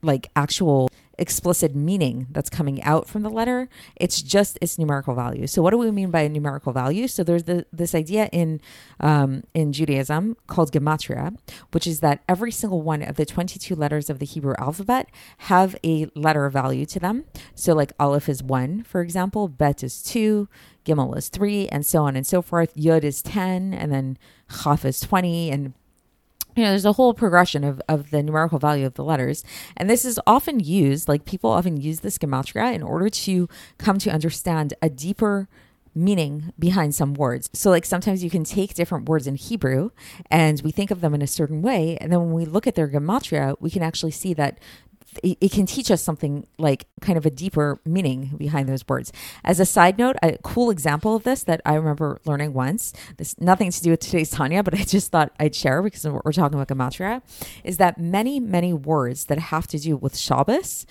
like 0.03 0.29
actual 0.35 0.91
explicit 1.19 1.75
meaning 1.75 2.27
that's 2.31 2.51
coming 2.51 2.83
out 2.83 3.09
from 3.09 3.23
the 3.23 3.31
letter. 3.31 3.69
It's 3.97 4.23
just 4.23 4.59
its 4.61 4.79
numerical 4.79 5.15
value. 5.15 5.47
So, 5.47 5.63
what 5.63 5.71
do 5.71 5.79
we 5.79 5.91
mean 5.91 6.11
by 6.11 6.23
a 6.23 6.29
numerical 6.29 6.73
value? 6.73 7.09
So, 7.09 7.23
there's 7.23 7.45
the, 7.45 7.67
this 7.73 7.95
idea 7.95 8.29
in 8.33 8.61
um, 9.01 9.45
in 9.55 9.73
Judaism 9.73 10.37
called 10.47 10.73
gematria, 10.73 11.37
which 11.73 11.87
is 11.87 12.01
that 12.01 12.23
every 12.29 12.53
single 12.53 12.83
one 12.83 13.03
of 13.03 13.17
the 13.17 13.27
22 13.27 13.75
letters 13.75 14.09
of 14.11 14.19
the 14.19 14.27
Hebrew 14.27 14.55
alphabet 14.59 15.09
have 15.39 15.77
a 15.85 16.07
letter 16.15 16.49
value 16.49 16.87
to 16.87 17.01
them. 17.01 17.25
So, 17.55 17.75
like 17.75 17.93
Aleph 17.99 18.29
is 18.29 18.43
one, 18.43 18.83
for 18.83 19.01
example, 19.01 19.49
Bet 19.49 19.83
is 19.83 20.03
two, 20.03 20.49
Gimel 20.85 21.17
is 21.17 21.29
three, 21.29 21.69
and 21.69 21.87
so 21.87 22.05
on 22.05 22.17
and 22.17 22.27
so 22.27 22.43
forth. 22.43 22.75
Yud 22.75 23.05
is 23.05 23.23
10, 23.23 23.73
and 23.73 23.93
then 23.93 24.19
Chaf 24.63 24.85
is 24.85 25.01
20, 25.01 25.51
and 25.51 25.75
you 26.55 26.63
know, 26.63 26.71
there's 26.71 26.85
a 26.85 26.93
whole 26.93 27.15
progression 27.15 27.65
of, 27.65 27.81
of 27.89 28.11
the 28.11 28.23
numerical 28.23 28.59
value 28.59 28.87
of 28.87 28.95
the 28.95 29.05
letters. 29.05 29.45
And 29.77 29.89
this 29.89 30.05
is 30.05 30.21
often 30.27 30.61
used, 30.61 31.09
like 31.09 31.25
people 31.25 31.51
often 31.51 31.81
use 31.81 32.01
this 32.01 32.19
gematria 32.19 32.75
in 32.75 32.83
order 32.83 33.09
to 33.09 33.49
come 33.79 33.99
to 33.99 34.11
understand 34.11 34.75
a 34.83 34.89
deeper 34.89 35.49
meaning 35.95 36.53
behind 36.59 36.95
some 36.95 37.15
words. 37.15 37.51
So, 37.53 37.71
like 37.71 37.85
sometimes 37.85 38.25
you 38.25 38.31
can 38.31 38.45
take 38.45 38.75
different 38.75 39.09
words 39.09 39.27
in 39.27 39.35
Hebrew 39.35 39.91
and 40.31 40.61
we 40.63 40.71
think 40.71 40.91
of 40.91 41.01
them 41.01 41.15
in 41.15 41.23
a 41.23 41.27
certain 41.27 41.63
way. 41.63 41.99
And 42.01 42.13
then 42.13 42.21
when 42.21 42.33
we 42.33 42.45
look 42.45 42.67
at 42.67 42.75
their 42.75 42.89
gematria, 42.89 43.57
we 43.61 43.71
can 43.71 43.83
actually 43.83 44.13
see 44.13 44.35
that 44.35 44.59
it, 45.23 45.51
can 45.51 45.67
teach 45.67 45.91
us 45.91 46.03
something 46.03 46.47
like 46.59 46.87
kind 47.01 47.19
of 47.19 47.27
a 47.27 47.31
deeper 47.31 47.81
meaning 47.85 48.35
behind 48.37 48.69
those 48.69 48.85
words. 48.89 49.13
As 49.45 49.61
a 49.61 49.67
side 49.67 49.99
note, 49.99 50.17
a 50.23 50.39
cool 50.43 50.71
example 50.71 51.17
of 51.17 51.25
this 51.25 51.45
that 51.45 51.61
I 51.65 51.75
remember 51.75 52.21
learning 52.25 52.53
once, 52.53 52.93
this 53.19 53.39
nothing 53.41 53.71
to 53.71 53.83
do 53.83 53.91
with 53.91 54.01
today's 54.01 54.31
Tanya, 54.31 54.63
but 54.63 54.75
I 54.75 54.85
just 54.85 55.11
thought 55.11 55.33
I'd 55.39 55.55
share 55.55 55.83
because 55.83 56.07
we're 56.07 56.33
talking 56.33 56.59
about 56.59 56.69
Gematria, 56.69 57.23
is 57.65 57.77
that 57.77 57.99
many, 57.99 58.41
many 58.41 58.73
words 58.73 59.27
that 59.27 59.39
have 59.39 59.67
to 59.69 59.79
do 59.79 59.97
with 59.97 60.17
Shabbos 60.17 60.87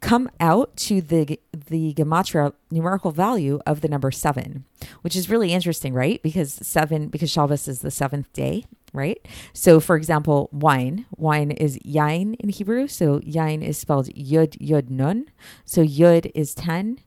come 0.00 0.30
out 0.40 0.76
to 0.76 1.00
the 1.00 1.38
the 1.52 1.94
gematria 1.94 2.52
numerical 2.70 3.12
value 3.12 3.60
of 3.66 3.80
the 3.80 3.88
number 3.88 4.10
seven, 4.10 4.64
which 5.02 5.14
is 5.14 5.30
really 5.30 5.52
interesting, 5.52 5.92
right? 5.92 6.22
Because 6.22 6.52
seven, 6.52 7.08
because 7.08 7.30
Shabbos 7.30 7.68
is 7.68 7.80
the 7.80 7.90
seventh 7.90 8.32
day, 8.32 8.64
right? 8.92 9.18
So, 9.52 9.78
for 9.78 9.96
example, 9.96 10.48
wine, 10.52 11.06
wine 11.16 11.50
is 11.50 11.78
yain 11.78 12.34
in 12.40 12.48
Hebrew. 12.48 12.88
So 12.88 13.20
yain 13.20 13.62
is 13.62 13.78
spelled 13.78 14.06
yud 14.14 14.58
yud 14.58 14.90
nun. 14.90 15.26
So 15.64 15.84
yud 15.84 16.30
is 16.34 16.54
ten. 16.54 17.00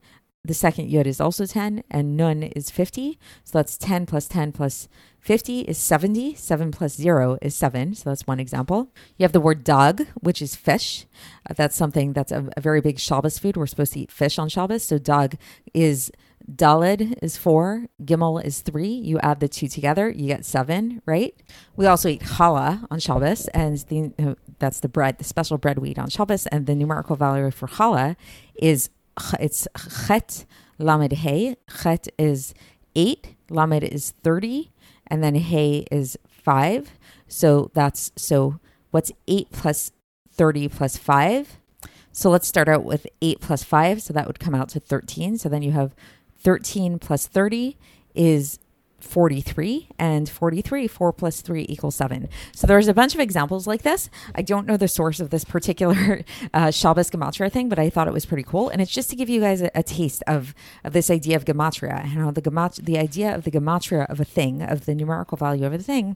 The 0.46 0.54
second 0.54 0.92
yud 0.92 1.06
is 1.06 1.22
also 1.22 1.46
ten, 1.46 1.84
and 1.90 2.18
nun 2.18 2.44
is 2.44 2.70
fifty. 2.70 3.18
So 3.44 3.58
that's 3.58 3.78
ten 3.78 4.06
plus 4.06 4.28
ten 4.28 4.52
plus 4.52 4.88
50 5.24 5.62
is 5.62 5.78
70. 5.78 6.36
7 6.36 6.72
plus 6.72 6.96
0 6.96 7.38
is 7.42 7.56
7. 7.56 7.96
So 7.96 8.10
that's 8.10 8.28
one 8.28 8.42
example. 8.42 8.92
You 9.18 9.24
have 9.24 9.32
the 9.32 9.40
word 9.40 9.64
dag, 9.64 10.10
which 10.20 10.42
is 10.42 10.54
fish. 10.54 11.06
Uh, 11.50 11.54
that's 11.54 11.78
something 11.78 12.12
that's 12.12 12.34
a, 12.34 12.50
a, 12.58 12.62
very 12.62 12.82
big 12.82 13.00
Shabbos 13.00 13.40
food. 13.40 13.56
We're 13.56 13.66
supposed 13.66 13.94
to 13.94 14.02
eat 14.02 14.12
fish 14.12 14.38
on 14.38 14.50
Shabbos. 14.50 14.84
So 14.84 14.98
dag 14.98 15.40
is 15.74 16.12
Daled 16.54 17.18
is 17.22 17.38
4. 17.38 17.86
Gimel 18.04 18.44
is 18.44 18.60
3. 18.60 18.86
You 18.86 19.18
add 19.20 19.40
the 19.40 19.48
two 19.48 19.70
together, 19.70 20.10
you 20.10 20.28
get 20.28 20.44
7, 20.44 21.02
right? 21.06 21.34
We 21.78 21.86
also 21.86 22.10
eat 22.10 22.24
challah 22.24 22.86
on 22.92 23.00
Shabbos. 23.00 23.48
And 23.54 23.78
the, 23.88 24.12
uh, 24.20 24.36
that's 24.60 24.82
the 24.82 24.90
bread, 24.90 25.20
the 25.20 25.24
special 25.24 25.58
bread 25.58 25.80
we 25.80 25.92
eat 25.92 26.00
on 26.00 26.10
Shabbos. 26.10 26.48
And 26.48 26.66
the 26.66 26.76
numerical 26.76 27.16
value 27.16 27.50
for 27.50 27.70
challah 27.70 28.18
is 28.56 28.90
it's 29.40 29.70
chet 30.06 30.44
lamed 30.80 31.14
hey. 31.14 31.56
Chet 31.82 32.10
is 32.18 32.54
8. 32.94 33.36
Lamed 33.50 33.84
is 33.86 34.14
30 34.22 34.73
and 35.14 35.24
then 35.24 35.36
hey 35.36 35.86
is 35.92 36.18
five. 36.28 36.98
So 37.28 37.70
that's 37.76 38.12
so 38.16 38.60
what's 38.90 39.12
eight 39.28 39.48
plus 39.52 39.92
30 40.32 40.68
plus 40.70 40.98
five? 40.98 41.60
So 42.12 42.32
let's 42.32 42.48
start 42.48 42.68
out 42.68 42.84
with 42.84 43.06
eight 43.22 43.40
plus 43.40 43.64
five. 43.64 44.02
So 44.02 44.12
that 44.14 44.26
would 44.26 44.40
come 44.40 44.56
out 44.56 44.70
to 44.70 44.80
13. 44.80 45.38
So 45.38 45.50
then 45.50 45.62
you 45.62 45.72
have 45.72 45.94
13 46.40 46.98
plus 46.98 47.28
30 47.28 47.78
is 48.16 48.58
43 49.04 49.90
and 50.00 50.30
43 50.30 50.88
4 50.88 51.14
plus 51.14 51.42
3 51.42 51.66
equals 51.70 51.96
7 51.96 52.30
so 52.54 52.68
there's 52.68 52.88
a 52.88 52.94
bunch 52.94 53.14
of 53.14 53.20
examples 53.20 53.68
like 53.68 53.84
this. 53.84 54.10
I 54.36 54.42
don't 54.42 54.66
know 54.66 54.78
the 54.78 54.88
source 54.88 55.20
of 55.20 55.30
this 55.30 55.44
particular 55.44 56.24
uh, 56.54 56.72
shabbos 56.72 57.10
gematria 57.10 57.52
thing 57.52 57.70
but 57.70 57.80
i 57.80 57.90
thought 57.90 58.08
it 58.08 58.14
was 58.14 58.26
pretty 58.26 58.44
cool. 58.44 58.70
And 58.70 58.82
it's 58.82 58.92
just 58.92 59.10
to 59.12 59.16
give 59.16 59.30
you 59.30 59.42
guys 59.42 59.62
a, 59.62 59.72
a 59.76 59.84
taste 59.84 60.24
of, 60.28 60.54
of 60.84 60.94
this 60.94 61.10
idea 61.10 61.36
of 61.36 61.46
gematria 61.46 62.00
and 62.00 62.10
how 62.10 62.32
the 62.32 62.42
gemat- 62.42 62.84
the 62.84 62.98
idea 62.98 63.34
of 63.34 63.44
the 63.44 63.52
gematria 63.52 64.10
of 64.10 64.20
a 64.20 64.26
thing 64.26 64.62
of 64.62 64.86
the 64.86 64.96
numerical 64.96 65.38
value 65.38 65.66
of 65.66 65.74
a 65.74 65.78
thing 65.78 66.16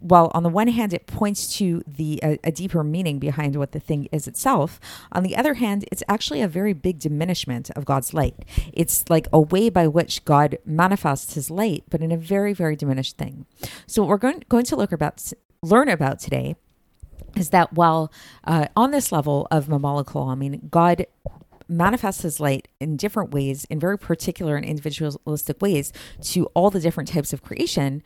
while 0.00 0.30
on 0.34 0.42
the 0.42 0.48
one 0.48 0.68
hand 0.68 0.92
it 0.92 1.06
points 1.06 1.56
to 1.56 1.82
the 1.86 2.20
a, 2.22 2.38
a, 2.44 2.52
deeper 2.52 2.82
meaning 2.82 3.18
behind 3.18 3.56
what 3.56 3.72
the 3.72 3.80
thing 3.80 4.08
is 4.12 4.26
itself 4.26 4.80
on 5.12 5.22
the 5.22 5.36
other 5.36 5.54
hand 5.54 5.84
it's 5.90 6.02
actually 6.08 6.40
a 6.40 6.48
very 6.48 6.72
big 6.72 6.98
diminishment 6.98 7.70
of 7.70 7.84
god's 7.84 8.14
light 8.14 8.44
it's 8.72 9.04
like 9.08 9.26
a 9.32 9.40
way 9.40 9.68
by 9.68 9.86
which 9.86 10.24
god 10.24 10.58
manifests 10.64 11.34
his 11.34 11.50
light 11.50 11.84
but 11.90 12.00
in 12.00 12.12
a 12.12 12.16
very 12.16 12.52
very 12.52 12.76
diminished 12.76 13.16
thing 13.16 13.46
so 13.86 14.02
what 14.02 14.08
we're 14.08 14.16
going, 14.16 14.42
going 14.48 14.64
to 14.64 14.76
look 14.76 14.92
about 14.92 15.32
learn 15.62 15.88
about 15.88 16.18
today 16.18 16.56
is 17.36 17.50
that 17.50 17.72
while 17.74 18.12
uh, 18.44 18.66
on 18.74 18.90
this 18.90 19.12
level 19.12 19.46
of 19.50 19.66
Memaleh 19.66 20.06
Kol 20.06 20.26
Almin, 20.28 20.70
God 20.70 21.06
manifests 21.68 22.22
his 22.22 22.40
light 22.40 22.68
in 22.80 22.96
different 22.96 23.32
ways, 23.32 23.64
in 23.64 23.80
very 23.80 23.98
particular 23.98 24.56
and 24.56 24.64
individualistic 24.64 25.60
ways, 25.60 25.92
to 26.22 26.46
all 26.54 26.70
the 26.70 26.80
different 26.80 27.08
types 27.08 27.32
of 27.32 27.42
creation. 27.42 28.02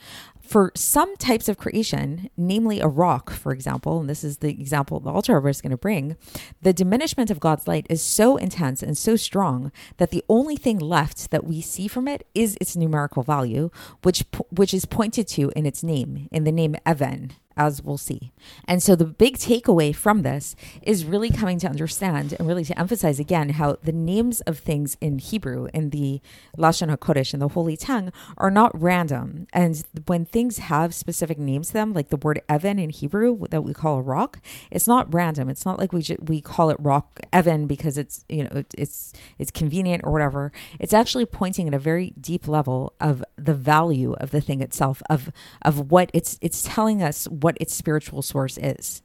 For 0.50 0.73
some 0.75 1.16
types 1.16 1.49
of 1.49 1.59
creation, 1.59 2.28
namely 2.37 2.80
a 2.80 2.88
rock, 2.88 3.30
for 3.30 3.52
example, 3.52 4.00
and 4.00 4.11
this 4.11 4.25
is 4.25 4.38
the 4.38 4.49
example 4.49 4.99
the 4.99 5.09
Alter 5.09 5.37
Rebbe 5.37 5.49
is 5.49 5.61
going 5.61 5.71
to 5.71 5.76
bring, 5.76 6.16
the 6.61 6.73
diminishment 6.73 7.30
of 7.30 7.38
God's 7.38 7.69
light 7.69 7.87
is 7.88 8.02
so 8.02 8.37
intense 8.37 8.83
and 8.83 8.99
so 8.99 9.14
strong 9.14 9.71
that 9.99 10.11
the 10.11 10.25
only 10.28 10.57
thing 10.57 10.80
left 10.80 11.30
that 11.30 11.45
we 11.45 11.61
see 11.61 11.87
from 11.87 12.09
it 12.09 12.26
is 12.35 12.59
its 12.61 12.75
numerical 12.75 13.23
value, 13.23 13.71
which 14.02 14.25
which 14.50 14.75
is 14.75 14.87
pointed 14.87 15.28
to 15.28 15.52
in 15.54 15.66
its 15.66 15.85
name, 15.85 16.26
in 16.33 16.42
the 16.42 16.50
name 16.50 16.75
Even, 16.85 17.30
as 17.57 17.83
we'll 17.83 17.99
see. 17.99 18.33
And 18.66 18.83
so 18.83 18.95
the 18.95 19.04
big 19.04 19.37
takeaway 19.37 19.95
from 19.95 20.23
this 20.23 20.57
is 20.83 21.04
really 21.04 21.30
coming 21.30 21.59
to 21.61 21.69
understand 21.69 22.35
and 22.38 22.49
really 22.49 22.64
to 22.64 22.78
emphasize 22.78 23.19
again 23.19 23.50
how 23.50 23.76
the 23.83 23.92
names 23.92 24.40
of 24.42 24.59
things 24.59 24.97
in 25.00 25.19
Hebrew, 25.19 25.69
in 25.75 25.90
the 25.90 26.21
Lashon 26.57 26.95
HaKodesh, 26.95 27.35
in 27.35 27.40
the 27.40 27.49
Holy 27.49 27.76
Tongue, 27.76 28.12
are 28.37 28.50
not 28.50 28.78
random. 28.80 29.47
And 29.52 29.85
when 30.07 30.25
things 30.25 30.59
have 30.59 30.95
specific 30.95 31.38
names 31.38 31.69
to 31.69 31.73
them, 31.75 31.92
like 31.92 32.09
the 32.09 32.16
word 32.16 32.40
Even 32.50 32.78
in 32.78 32.90
Hebrew 32.90 33.47
that 33.50 33.62
we 33.62 33.75
call 33.75 33.99
a 33.99 34.02
rock, 34.02 34.40
it's 34.71 34.87
not 34.87 35.12
random. 35.12 35.49
It's 35.49 35.66
not 35.66 35.78
like 35.78 35.92
we 35.92 36.04
we 36.21 36.40
call 36.40 36.71
it 36.71 36.76
rock 36.80 37.21
Even 37.35 37.66
because 37.66 37.99
it's 37.99 38.25
you 38.28 38.45
know 38.45 38.64
it's 38.76 39.12
it's 39.38 39.50
convenient 39.50 40.02
or 40.04 40.12
whatever. 40.12 40.52
It's 40.78 40.95
actually 40.95 41.26
pointing 41.26 41.69
at 41.69 41.75
a 41.75 41.78
very 41.78 42.14
deep 42.21 42.49
level 42.49 42.95
of 43.00 43.25
the 43.37 43.54
value 43.54 44.14
of 44.14 44.30
the 44.30 44.40
thing 44.40 44.61
itself, 44.61 45.02
of 45.11 45.30
of 45.62 45.90
what 45.90 46.11
it's 46.14 46.38
it's 46.40 46.62
telling 46.62 47.02
us 47.02 47.28
what 47.40 47.56
its 47.61 47.75
spiritual 47.75 48.23
source 48.23 48.59
is. 48.59 49.02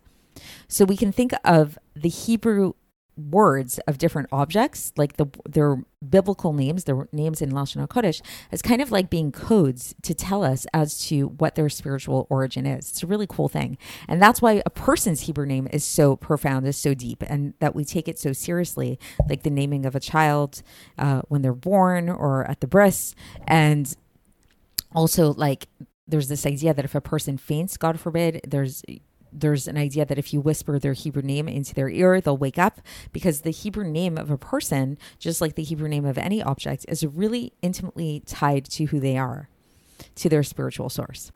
So 0.68 0.86
we 0.86 0.98
can 0.98 1.12
think 1.12 1.34
of 1.44 1.78
the 1.96 2.10
Hebrew 2.10 2.74
words 3.18 3.80
of 3.88 3.98
different 3.98 4.28
objects, 4.32 4.92
like 4.98 5.18
the 5.18 5.26
their 5.48 5.78
biblical 6.08 6.54
names, 6.54 6.84
their 6.84 7.08
names 7.12 7.42
in 7.42 7.52
Lashon 7.52 7.86
HaKodesh, 7.88 8.22
as 8.52 8.62
kind 8.62 8.82
of 8.82 8.92
like 8.92 9.10
being 9.10 9.32
codes 9.32 9.96
to 10.04 10.14
tell 10.14 10.44
us 10.44 10.68
as 10.74 11.06
to 11.08 11.28
what 11.28 11.56
their 11.56 11.70
spiritual 11.70 12.28
origin 12.30 12.66
is. 12.66 12.90
It's 12.90 13.04
a 13.04 13.08
really 13.08 13.28
cool 13.28 13.48
thing. 13.48 13.78
And 14.08 14.22
that's 14.22 14.42
why 14.42 14.62
a 14.66 14.70
person's 14.70 15.22
Hebrew 15.22 15.46
name 15.46 15.68
is 15.72 15.86
so 15.86 16.16
profound, 16.16 16.68
is 16.68 16.78
so 16.78 16.94
deep, 16.94 17.24
and 17.26 17.54
that 17.60 17.76
we 17.76 17.86
take 17.86 18.08
it 18.08 18.20
so 18.20 18.34
seriously, 18.34 19.00
like 19.30 19.44
the 19.44 19.50
naming 19.50 19.86
of 19.86 19.96
a 19.96 20.00
child 20.00 20.62
uh, 20.98 21.22
when 21.28 21.42
they're 21.42 21.54
born 21.54 22.10
or 22.10 22.44
at 22.50 22.60
the 22.60 22.68
bris. 22.68 23.16
And 23.48 23.96
also 24.94 25.34
like 25.34 25.68
there's 26.08 26.28
this 26.28 26.46
idea 26.46 26.74
that 26.74 26.86
if 26.86 26.96
a 26.96 27.02
person 27.02 27.38
faints, 27.38 27.78
God 27.78 28.00
forbid, 28.00 28.42
there's 28.48 28.84
there's 29.38 29.68
an 29.68 29.78
idea 29.78 30.06
that 30.06 30.18
if 30.18 30.34
you 30.34 30.40
whisper 30.40 30.80
their 30.80 30.94
Hebrew 30.94 31.22
name 31.22 31.50
into 31.50 31.74
their 31.74 31.90
ear, 31.90 32.22
they'll 32.22 32.38
wake 32.38 32.58
up 32.58 32.80
because 33.12 33.42
the 33.42 33.52
Hebrew 33.52 33.84
name 33.84 34.18
of 34.18 34.32
a 34.32 34.38
person, 34.38 34.98
just 35.20 35.42
like 35.42 35.56
the 35.56 35.64
Hebrew 35.64 35.90
name 35.90 36.06
of 36.06 36.18
any 36.18 36.42
object, 36.42 36.86
is 36.88 37.06
really 37.06 37.52
intimately 37.62 38.24
tied 38.26 38.64
to 38.66 38.86
who 38.86 39.00
they 39.00 39.18
are, 39.18 39.50
to 40.16 40.30
their 40.30 40.44
spiritual 40.44 40.90
source. 40.90 41.34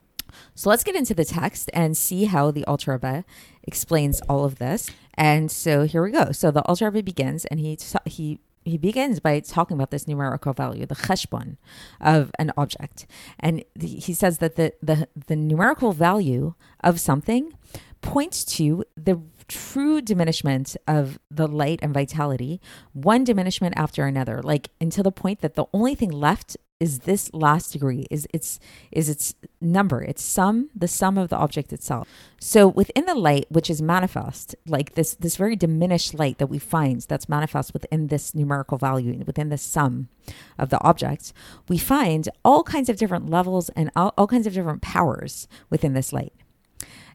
So 0.55 0.69
let's 0.69 0.83
get 0.83 0.95
into 0.95 1.13
the 1.13 1.25
text 1.25 1.69
and 1.73 1.97
see 1.97 2.25
how 2.25 2.51
the 2.51 2.63
Alter 2.65 2.93
Rebbe 2.93 3.25
explains 3.63 4.21
all 4.21 4.45
of 4.45 4.59
this. 4.59 4.89
And 5.15 5.51
so 5.51 5.83
here 5.83 6.03
we 6.03 6.11
go. 6.11 6.31
So 6.31 6.51
the 6.51 6.61
Alter 6.61 6.89
Rebbe 6.89 7.03
begins 7.03 7.45
and 7.45 7.59
he 7.59 7.77
he 8.05 8.39
he 8.66 8.78
begins 8.78 9.20
by 9.20 9.39
talking 9.39 9.75
about 9.75 9.92
this 9.92 10.08
numerical 10.08 10.54
value, 10.54 10.86
the 10.86 10.96
cheshbon 10.96 11.58
of 12.00 12.32
an 12.39 12.51
object. 12.58 13.06
And 13.39 13.63
he 13.80 14.13
says 14.13 14.39
that 14.39 14.56
the, 14.56 14.74
the, 14.82 15.08
the 15.28 15.36
numerical 15.36 15.92
value 15.94 16.54
of 16.82 17.00
something 17.00 17.54
points 18.01 18.46
to 18.46 18.84
the 18.96 19.22
true 19.48 20.01
diminishment 20.01 20.78
of 20.88 21.20
the 21.30 21.48
light 21.48 21.80
and 21.82 21.94
vitality, 21.94 22.62
one 22.94 23.24
diminishment 23.24 23.74
after 23.78 24.06
another, 24.06 24.42
like 24.44 24.70
until 24.80 25.04
the 25.04 25.12
point 25.12 25.42
that 25.42 25.56
the 25.56 25.66
only 25.74 25.96
thing 25.96 26.12
left 26.12 26.56
is 26.79 27.00
this 27.00 27.29
last 27.33 27.74
degree? 27.74 28.05
Is 28.09 28.27
its 28.33 28.59
is 28.91 29.09
its 29.09 29.36
number? 29.59 30.01
Its 30.01 30.24
sum 30.24 30.69
the 30.74 30.88
sum 30.88 31.17
of 31.17 31.29
the 31.29 31.36
object 31.36 31.74
itself. 31.74 32.07
So 32.39 32.67
within 32.67 33.05
the 33.05 33.15
light 33.15 33.45
which 33.50 33.69
is 33.69 33.81
manifest 33.81 34.55
like 34.65 34.95
this 34.95 35.15
this 35.15 35.36
very 35.36 35.55
diminished 35.55 36.13
light 36.13 36.38
that 36.38 36.48
we 36.48 36.59
find 36.59 37.01
that's 37.01 37.27
manifest 37.27 37.74
within 37.74 38.07
this 38.07 38.33
numerical 38.33 38.77
value 38.77 39.24
within 39.27 39.50
the 39.50 39.57
sum 39.57 40.09
of 40.57 40.69
the 40.69 40.81
objects 40.81 41.33
we 41.67 41.77
find 41.77 42.29
all 42.45 42.63
kinds 42.63 42.89
of 42.89 42.98
different 42.98 43.29
levels 43.29 43.69
and 43.69 43.91
all, 43.95 44.13
all 44.17 44.27
kinds 44.27 44.48
of 44.48 44.53
different 44.53 44.81
powers 44.81 45.48
within 45.69 45.93
this 45.93 46.13
light. 46.13 46.33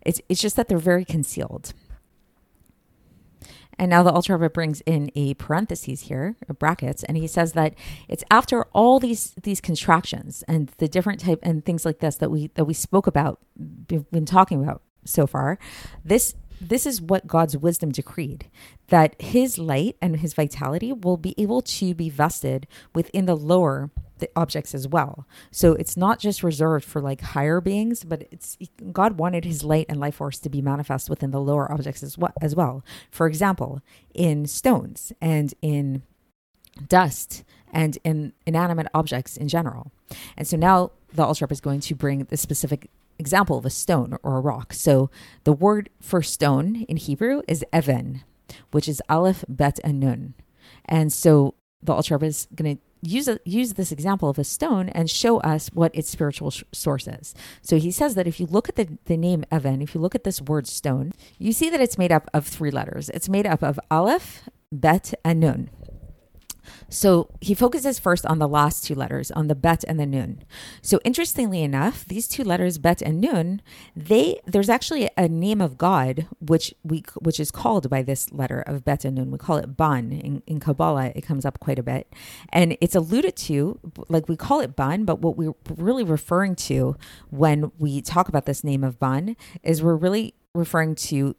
It's 0.02 0.20
it's 0.28 0.40
just 0.40 0.56
that 0.56 0.68
they're 0.68 0.78
very 0.78 1.04
concealed 1.04 1.72
and 3.78 3.90
now 3.90 4.02
the 4.02 4.12
Alter 4.12 4.36
Rebbe 4.36 4.50
brings 4.50 4.80
in 4.82 5.10
a 5.14 5.34
parentheses 5.34 6.02
here, 6.02 6.36
brackets, 6.58 7.02
and 7.04 7.16
he 7.16 7.26
says 7.26 7.52
that 7.52 7.74
it's 8.08 8.24
after 8.30 8.64
all 8.72 8.98
these 8.98 9.34
these 9.42 9.60
contractions 9.60 10.44
and 10.48 10.68
the 10.78 10.88
different 10.88 11.20
type 11.20 11.40
and 11.42 11.64
things 11.64 11.84
like 11.84 11.98
this 11.98 12.16
that 12.16 12.30
we 12.30 12.48
that 12.54 12.64
we 12.64 12.74
spoke 12.74 13.06
about, 13.06 13.40
been 13.86 14.26
talking 14.26 14.62
about 14.62 14.82
so 15.04 15.26
far. 15.26 15.58
This 16.04 16.34
this 16.60 16.86
is 16.86 17.00
what 17.00 17.26
God's 17.26 17.56
wisdom 17.56 17.90
decreed 17.90 18.48
that 18.88 19.20
his 19.20 19.58
light 19.58 19.96
and 20.00 20.16
his 20.16 20.34
vitality 20.34 20.92
will 20.92 21.16
be 21.16 21.34
able 21.36 21.62
to 21.62 21.94
be 21.94 22.08
vested 22.08 22.66
within 22.94 23.26
the 23.26 23.36
lower 23.36 23.90
the 24.18 24.30
objects 24.36 24.74
as 24.74 24.86
well. 24.86 25.26
So 25.50 25.72
it's 25.72 25.96
not 25.96 26.18
just 26.18 26.42
reserved 26.42 26.84
for 26.84 27.00
like 27.00 27.20
higher 27.20 27.60
beings, 27.60 28.04
but 28.04 28.26
it's 28.30 28.56
God 28.92 29.18
wanted 29.18 29.44
his 29.44 29.64
light 29.64 29.86
and 29.88 29.98
life 29.98 30.16
force 30.16 30.38
to 30.40 30.48
be 30.48 30.62
manifest 30.62 31.10
within 31.10 31.30
the 31.30 31.40
lower 31.40 31.70
objects 31.70 32.02
as 32.02 32.16
well 32.16 32.32
as 32.40 32.54
well. 32.54 32.84
For 33.10 33.26
example, 33.26 33.80
in 34.14 34.46
stones 34.46 35.12
and 35.20 35.52
in 35.62 36.02
dust 36.88 37.44
and 37.72 37.98
in 38.04 38.32
inanimate 38.46 38.88
objects 38.94 39.36
in 39.36 39.48
general. 39.48 39.92
And 40.36 40.46
so 40.46 40.56
now 40.56 40.92
the 41.12 41.24
Alter 41.24 41.46
is 41.50 41.60
going 41.60 41.80
to 41.80 41.94
bring 41.94 42.24
the 42.24 42.36
specific 42.36 42.90
example 43.18 43.58
of 43.58 43.64
a 43.64 43.70
stone 43.70 44.16
or 44.22 44.36
a 44.36 44.40
rock. 44.40 44.72
So 44.72 45.10
the 45.44 45.52
word 45.52 45.90
for 46.00 46.22
stone 46.22 46.84
in 46.88 46.96
Hebrew 46.96 47.42
is 47.46 47.64
even, 47.74 48.22
which 48.70 48.88
is 48.88 49.02
aleph, 49.08 49.44
bet, 49.48 49.78
and 49.84 50.00
nun. 50.00 50.34
And 50.84 51.12
so 51.12 51.54
the 51.82 51.92
Alter 51.92 52.22
is 52.24 52.48
going 52.54 52.76
to 52.76 52.82
use 53.06 53.28
a, 53.28 53.38
use 53.44 53.74
this 53.74 53.92
example 53.92 54.28
of 54.28 54.38
a 54.38 54.44
stone 54.44 54.88
and 54.90 55.10
show 55.10 55.38
us 55.40 55.68
what 55.72 55.94
its 55.94 56.10
spiritual 56.10 56.50
sh- 56.50 56.64
source 56.72 57.06
is. 57.06 57.34
So 57.62 57.78
he 57.78 57.90
says 57.90 58.14
that 58.14 58.26
if 58.26 58.40
you 58.40 58.46
look 58.46 58.68
at 58.68 58.76
the, 58.76 58.98
the 59.04 59.16
name 59.16 59.44
Even, 59.54 59.82
if 59.82 59.94
you 59.94 60.00
look 60.00 60.14
at 60.14 60.24
this 60.24 60.40
word 60.40 60.66
stone, 60.66 61.12
you 61.38 61.52
see 61.52 61.70
that 61.70 61.80
it's 61.80 61.98
made 61.98 62.12
up 62.12 62.28
of 62.32 62.46
three 62.46 62.70
letters. 62.70 63.10
It's 63.10 63.28
made 63.28 63.46
up 63.46 63.62
of 63.62 63.78
Aleph, 63.90 64.48
Bet, 64.72 65.14
and 65.24 65.40
Nun. 65.40 65.70
So 66.88 67.30
he 67.40 67.54
focuses 67.54 67.98
first 67.98 68.26
on 68.26 68.38
the 68.38 68.48
last 68.48 68.84
two 68.84 68.94
letters, 68.94 69.30
on 69.30 69.48
the 69.48 69.54
bet 69.54 69.84
and 69.86 69.98
the 69.98 70.06
nun. 70.06 70.44
So 70.82 71.00
interestingly 71.04 71.62
enough, 71.62 72.04
these 72.04 72.28
two 72.28 72.44
letters, 72.44 72.78
bet 72.78 73.02
and 73.02 73.20
nun, 73.20 73.62
they 73.96 74.40
there's 74.46 74.68
actually 74.68 75.08
a 75.16 75.28
name 75.28 75.60
of 75.60 75.78
God 75.78 76.26
which 76.40 76.74
we 76.82 77.04
which 77.20 77.40
is 77.40 77.50
called 77.50 77.88
by 77.90 78.02
this 78.02 78.32
letter 78.32 78.60
of 78.60 78.84
bet 78.84 79.04
and 79.04 79.16
nun. 79.16 79.30
We 79.30 79.38
call 79.38 79.56
it 79.56 79.76
ban 79.76 80.12
in, 80.12 80.42
in 80.46 80.60
Kabbalah. 80.60 81.12
It 81.14 81.22
comes 81.22 81.44
up 81.44 81.60
quite 81.60 81.78
a 81.78 81.82
bit, 81.82 82.12
and 82.50 82.76
it's 82.80 82.94
alluded 82.94 83.36
to 83.36 83.78
like 84.08 84.28
we 84.28 84.36
call 84.36 84.60
it 84.60 84.76
ban, 84.76 85.04
but 85.04 85.20
what 85.20 85.36
we're 85.36 85.54
really 85.76 86.04
referring 86.04 86.54
to 86.56 86.96
when 87.30 87.72
we 87.78 88.00
talk 88.00 88.28
about 88.28 88.46
this 88.46 88.64
name 88.64 88.84
of 88.84 88.98
ban 88.98 89.36
is 89.62 89.82
we're 89.82 89.96
really 89.96 90.34
referring 90.54 90.94
to 90.94 91.34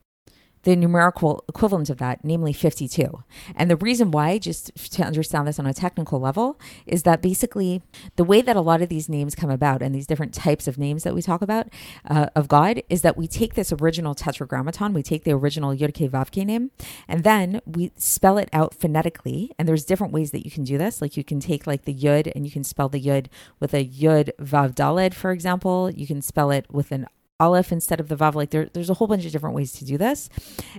the 0.66 0.76
numerical 0.76 1.46
equivalent 1.48 1.92
of 1.92 1.98
that, 2.00 2.20
namely 2.24 2.52
52. 2.52 3.24
And 3.56 3.70
the 3.70 3.76
reason 3.78 4.10
why, 4.10 4.40
just 4.40 4.76
to 4.94 5.04
understand 5.04 5.48
this 5.48 5.60
on 5.60 5.68
a 5.68 5.74
technical 5.74 6.20
level, 6.20 6.60
is 6.88 7.04
that 7.04 7.22
basically 7.22 7.84
the 8.16 8.24
way 8.24 8.42
that 8.42 8.56
a 8.56 8.62
lot 8.62 8.82
of 8.82 8.90
these 8.90 9.08
names 9.08 9.36
come 9.36 9.52
about 9.52 9.84
and 9.84 9.94
these 9.94 10.08
different 10.08 10.34
types 10.34 10.68
of 10.68 10.80
names 10.80 11.04
that 11.04 11.14
we 11.14 11.22
talk 11.22 11.44
about 11.44 11.68
uh, 12.10 12.28
of 12.36 12.48
God 12.48 12.82
is 12.90 13.04
that 13.04 13.16
we 13.16 13.28
take 13.28 13.54
this 13.54 13.72
original 13.72 14.16
tetragrammaton, 14.16 14.92
we 14.92 15.04
take 15.04 15.24
the 15.24 15.34
original 15.34 15.74
Yudke 15.74 16.10
Vavke 16.10 16.44
name, 16.44 16.72
and 17.08 17.24
then 17.24 17.62
we 17.68 17.92
spell 17.96 18.40
it 18.40 18.50
out 18.52 18.74
phonetically. 18.74 19.52
And 19.60 19.68
there's 19.68 19.86
different 19.86 20.14
ways 20.14 20.32
that 20.32 20.46
you 20.46 20.52
can 20.52 20.64
do 20.64 20.80
this. 20.80 21.00
Like 21.00 21.16
you 21.16 21.24
can 21.24 21.40
take 21.40 21.68
like 21.68 21.86
the 21.86 21.94
Yud 21.94 22.32
and 22.36 22.44
you 22.44 22.52
can 22.52 22.64
spell 22.64 22.90
the 22.90 23.02
Yud 23.02 23.28
with 23.60 23.76
a 23.76 23.86
Yud 23.86 24.32
Vav 24.42 24.74
Daled, 24.74 25.14
for 25.14 25.32
example. 25.32 25.92
You 25.92 26.08
can 26.08 26.24
spell 26.24 26.50
it 26.50 26.66
with 26.72 26.92
an 26.92 27.06
aleph 27.40 27.72
instead 27.72 28.00
of 28.00 28.08
the 28.08 28.16
vav. 28.16 28.36
Like 28.36 28.52
there, 28.52 28.70
there's 28.74 28.90
a 28.90 28.96
whole 28.96 29.08
bunch 29.08 29.26
of 29.26 29.32
different 29.32 29.56
ways 29.56 29.74
to 29.74 29.86
do 29.86 29.98
this. 29.98 30.30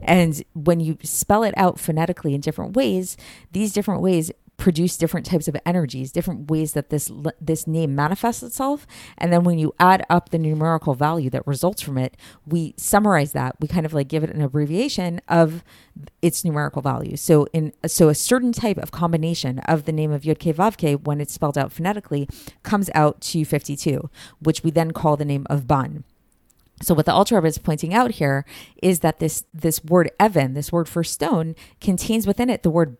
And 0.02 0.42
when 0.54 0.80
you 0.80 0.98
spell 1.02 1.42
it 1.42 1.54
out 1.56 1.78
phonetically 1.78 2.34
in 2.34 2.40
different 2.40 2.76
ways, 2.76 3.16
these 3.52 3.72
different 3.72 4.02
ways 4.02 4.30
produce 4.56 4.96
different 4.96 5.26
types 5.26 5.48
of 5.48 5.56
energies, 5.66 6.10
different 6.10 6.50
ways 6.50 6.72
that 6.72 6.90
this 6.90 7.10
this 7.40 7.66
name 7.66 7.94
manifests 7.94 8.42
itself. 8.42 8.86
And 9.18 9.32
then 9.32 9.44
when 9.44 9.58
you 9.58 9.74
add 9.78 10.04
up 10.08 10.30
the 10.30 10.38
numerical 10.38 10.94
value 10.94 11.30
that 11.30 11.46
results 11.46 11.82
from 11.82 11.98
it, 11.98 12.16
we 12.46 12.74
summarize 12.76 13.32
that. 13.32 13.56
We 13.60 13.68
kind 13.68 13.86
of 13.86 13.94
like 13.94 14.08
give 14.08 14.24
it 14.24 14.30
an 14.30 14.40
abbreviation 14.40 15.20
of 15.28 15.62
its 16.22 16.44
numerical 16.44 16.82
value. 16.82 17.16
So 17.16 17.46
in 17.52 17.72
so 17.86 18.08
a 18.08 18.14
certain 18.14 18.52
type 18.52 18.78
of 18.78 18.90
combination 18.90 19.58
of 19.60 19.84
the 19.84 19.92
name 19.92 20.12
of 20.12 20.22
Yud 20.22 20.38
Ke 20.38 20.56
Vav 20.56 20.76
Ke 20.76 21.00
when 21.04 21.20
it's 21.20 21.32
spelled 21.32 21.58
out 21.58 21.72
phonetically 21.72 22.28
comes 22.62 22.90
out 22.94 23.20
to 23.22 23.44
52, 23.44 24.08
which 24.40 24.62
we 24.62 24.70
then 24.70 24.92
call 24.92 25.16
the 25.16 25.24
name 25.24 25.46
of 25.50 25.66
Ban. 25.66 26.04
So 26.82 26.94
what 26.94 27.06
the 27.06 27.12
Alter 27.12 27.44
is 27.46 27.58
pointing 27.58 27.94
out 27.94 28.12
here 28.12 28.44
is 28.82 29.00
that 29.00 29.18
this 29.18 29.44
this 29.54 29.82
word 29.82 30.10
Even, 30.22 30.54
this 30.54 30.70
word 30.70 30.88
for 30.88 31.02
stone, 31.02 31.54
contains 31.80 32.26
within 32.26 32.50
it 32.50 32.62
the 32.62 32.70
word 32.70 32.98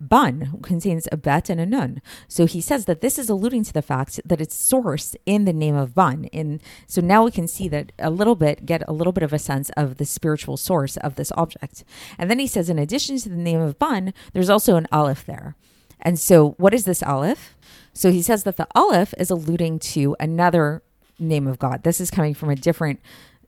Ban, 0.00 0.60
contains 0.62 1.08
a 1.10 1.16
bet 1.16 1.50
and 1.50 1.60
a 1.60 1.66
nun. 1.66 2.00
So 2.26 2.46
he 2.46 2.60
says 2.60 2.84
that 2.86 3.00
this 3.00 3.18
is 3.18 3.28
alluding 3.28 3.64
to 3.64 3.72
the 3.72 3.82
fact 3.82 4.20
that 4.24 4.40
it's 4.40 4.56
sourced 4.56 5.14
in 5.26 5.44
the 5.44 5.52
name 5.52 5.74
of 5.74 5.94
Ban. 5.94 6.24
In 6.26 6.60
so 6.86 7.00
now 7.00 7.24
we 7.24 7.30
can 7.30 7.48
see 7.48 7.68
that 7.68 7.92
a 7.98 8.10
little 8.10 8.34
bit, 8.34 8.66
get 8.66 8.82
a 8.88 8.92
little 8.92 9.12
bit 9.12 9.22
of 9.22 9.32
a 9.32 9.38
sense 9.38 9.70
of 9.76 9.96
the 9.96 10.04
spiritual 10.04 10.56
source 10.56 10.96
of 10.98 11.16
this 11.16 11.32
object. 11.36 11.84
And 12.18 12.30
then 12.30 12.38
he 12.38 12.46
says, 12.46 12.70
in 12.70 12.78
addition 12.78 13.18
to 13.18 13.28
the 13.28 13.36
name 13.36 13.60
of 13.60 13.78
Ban, 13.78 14.14
there's 14.32 14.50
also 14.50 14.76
an 14.76 14.88
aleph 14.92 15.26
there. 15.26 15.56
And 16.00 16.18
so 16.18 16.50
what 16.58 16.74
is 16.74 16.84
this 16.84 17.02
aleph? 17.02 17.56
So 17.92 18.10
he 18.12 18.22
says 18.22 18.44
that 18.44 18.56
the 18.56 18.68
aleph 18.74 19.14
is 19.18 19.30
alluding 19.30 19.80
to 19.80 20.14
another 20.20 20.82
name 21.18 21.46
of 21.46 21.58
God. 21.58 21.82
This 21.82 22.00
is 22.00 22.10
coming 22.10 22.34
from 22.34 22.50
a 22.50 22.56
different 22.56 23.00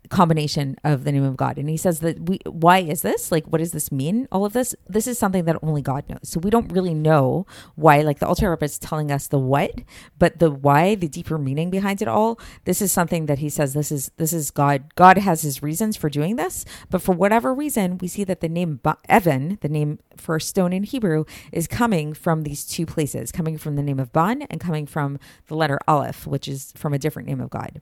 combination 0.09 0.77
of 0.83 1.05
the 1.05 1.13
name 1.13 1.25
of 1.25 1.37
God. 1.37 1.59
And 1.59 1.69
he 1.69 1.77
says 1.77 2.01
that 2.01 2.29
we 2.29 2.41
why 2.47 2.79
is 2.79 3.03
this? 3.03 3.31
Like 3.31 3.47
what 3.47 3.59
does 3.59 3.73
this 3.73 3.93
mean? 3.93 4.27
All 4.33 4.45
of 4.45 4.53
this? 4.53 4.75
This 4.89 5.07
is 5.07 5.19
something 5.19 5.45
that 5.45 5.59
only 5.63 5.83
God 5.83 6.09
knows. 6.09 6.21
So 6.25 6.41
we 6.41 6.51
don't 6.51 6.73
really 6.73 6.95
know 6.95 7.47
why 7.77 8.01
like 8.01 8.19
the 8.19 8.27
Alter 8.27 8.51
Rebbe 8.51 8.65
is 8.65 8.79
telling 8.79 9.13
us 9.13 9.27
the 9.27 9.39
what, 9.39 9.73
but 10.19 10.39
the 10.39 10.51
why, 10.51 10.95
the 10.95 11.09
deeper 11.09 11.39
meaning 11.39 11.71
behind 11.71 12.03
it 12.03 12.09
all, 12.09 12.41
this 12.65 12.83
is 12.83 12.91
something 12.91 13.27
that 13.27 13.39
he 13.39 13.49
says 13.49 13.75
this 13.75 13.93
is 13.93 14.11
this 14.17 14.33
is 14.33 14.51
God. 14.51 14.95
God 14.95 15.19
has 15.19 15.43
his 15.43 15.63
reasons 15.63 15.97
for 15.97 16.09
doing 16.09 16.37
this, 16.37 16.65
but 16.91 17.03
for 17.03 17.15
whatever 17.15 17.55
reason, 17.55 17.99
we 17.99 18.09
see 18.09 18.25
that 18.25 18.41
the 18.41 18.49
name 18.49 18.81
Even, 19.09 19.59
the 19.61 19.69
name 19.69 19.99
for 20.17 20.41
stone 20.41 20.73
in 20.73 20.85
Hebrew, 20.85 21.25
is 21.53 21.67
coming 21.67 22.15
from 22.15 22.43
these 22.43 22.65
two 22.65 22.87
places, 22.87 23.33
coming 23.33 23.59
from 23.59 23.77
the 23.77 23.83
name 23.83 24.01
of 24.01 24.13
Ban 24.13 24.43
and 24.43 24.61
coming 24.61 24.87
from 24.87 25.19
the 25.47 25.55
letter 25.55 25.79
Aleph, 25.87 26.27
which 26.27 26.49
is 26.49 26.73
from 26.77 26.93
a 26.93 26.99
different 26.99 27.29
name 27.29 27.41
of 27.41 27.51
God. 27.51 27.81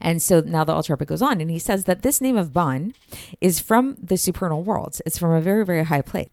And 0.00 0.22
so 0.22 0.40
now 0.40 0.64
the 0.64 0.72
Alter 0.72 0.94
Rebbe 0.94 1.04
goes 1.04 1.22
on 1.22 1.40
and 1.40 1.50
he 1.50 1.58
says 1.58 1.84
that 1.84 2.02
this 2.02 2.20
name 2.20 2.36
of 2.36 2.52
Ban 2.52 2.94
is 3.40 3.60
from 3.60 3.96
the 4.02 4.16
supernal 4.16 4.62
worlds. 4.62 5.02
It's 5.06 5.18
from 5.18 5.32
a 5.32 5.40
very, 5.40 5.64
very 5.64 5.84
high 5.84 6.02
place. 6.02 6.28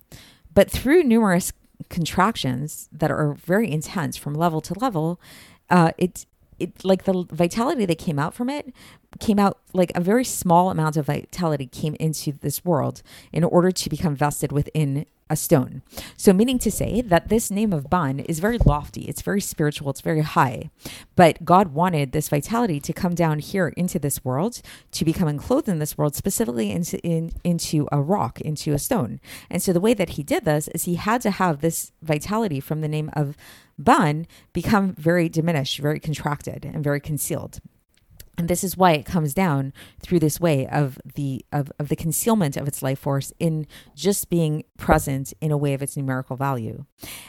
But 0.53 0.69
through 0.69 1.03
numerous 1.03 1.51
contractions 1.89 2.89
that 2.91 3.12
are 3.12 3.34
very 3.34 3.69
intense 3.71 4.17
from 4.17 4.34
level 4.34 4.62
to 4.62 4.79
level, 4.79 5.19
uh, 5.69 5.91
it 5.97 6.25
it 6.58 6.86
like 6.86 7.03
the 7.03 7.25
vitality 7.31 7.86
that 7.86 7.97
came 7.97 8.17
out 8.17 8.34
from 8.34 8.49
it 8.49 8.73
came 9.19 9.39
out 9.39 9.58
like 9.73 9.91
a 9.95 9.99
very 9.99 10.23
small 10.23 10.69
amount 10.69 10.97
of 10.97 11.05
vitality 11.05 11.65
came 11.65 11.95
into 11.99 12.31
this 12.31 12.63
world 12.63 13.01
in 13.31 13.43
order 13.43 13.71
to 13.71 13.89
become 13.89 14.15
vested 14.15 14.51
within 14.51 15.05
a 15.29 15.35
stone. 15.35 15.81
So, 16.17 16.33
meaning 16.33 16.59
to 16.59 16.71
say 16.71 17.01
that 17.01 17.29
this 17.29 17.49
name 17.49 17.73
of 17.73 17.89
Ban 17.89 18.19
is 18.19 18.39
very 18.39 18.59
lofty, 18.59 19.01
it's 19.03 19.23
very 19.23 19.41
spiritual, 19.41 19.89
it's 19.89 20.01
very 20.01 20.21
high. 20.21 20.69
But 21.15 21.43
God 21.43 21.69
wanted 21.69 22.11
this 22.11 22.29
vitality 22.29 22.79
to 22.81 22.93
come 22.93 23.15
down 23.15 23.39
here 23.39 23.69
into 23.69 23.97
this 23.97 24.23
world, 24.23 24.61
to 24.91 25.05
become 25.05 25.27
enclosed 25.27 25.67
in 25.67 25.79
this 25.79 25.97
world, 25.97 26.15
specifically 26.15 26.71
into, 26.71 26.99
in, 26.99 27.31
into 27.43 27.88
a 27.91 28.01
rock, 28.01 28.39
into 28.41 28.73
a 28.73 28.79
stone. 28.79 29.19
And 29.49 29.63
so, 29.63 29.73
the 29.73 29.79
way 29.79 29.95
that 29.95 30.11
He 30.11 30.23
did 30.23 30.45
this 30.45 30.67
is 30.69 30.83
He 30.83 30.95
had 30.95 31.21
to 31.21 31.31
have 31.31 31.61
this 31.61 31.91
vitality 32.03 32.59
from 32.59 32.81
the 32.81 32.88
name 32.88 33.09
of 33.13 33.35
Ban 33.79 34.27
become 34.53 34.93
very 34.93 35.27
diminished, 35.27 35.79
very 35.79 35.99
contracted, 35.99 36.65
and 36.65 36.83
very 36.83 36.99
concealed. 36.99 37.59
And 38.38 38.48
this 38.48 38.63
is 38.63 38.78
why 38.78 38.91
it 38.93 39.06
comes 39.06 39.34
down 39.34 39.74
through 40.02 40.19
this 40.19 40.39
way 40.39 40.67
of 40.67 41.00
the 41.15 41.45
of, 41.52 41.71
of 41.80 41.89
the 41.89 41.95
concealment 41.95 42.58
of 42.58 42.67
its 42.67 42.82
life 42.82 43.00
force 43.00 43.32
in 43.39 43.67
just 43.95 44.30
being 44.30 44.63
present 44.78 45.34
in 45.41 45.52
a 45.52 45.58
way 45.58 45.74
of 45.74 45.82
its 45.82 45.95
numerical 45.95 46.36
value. 46.36 46.86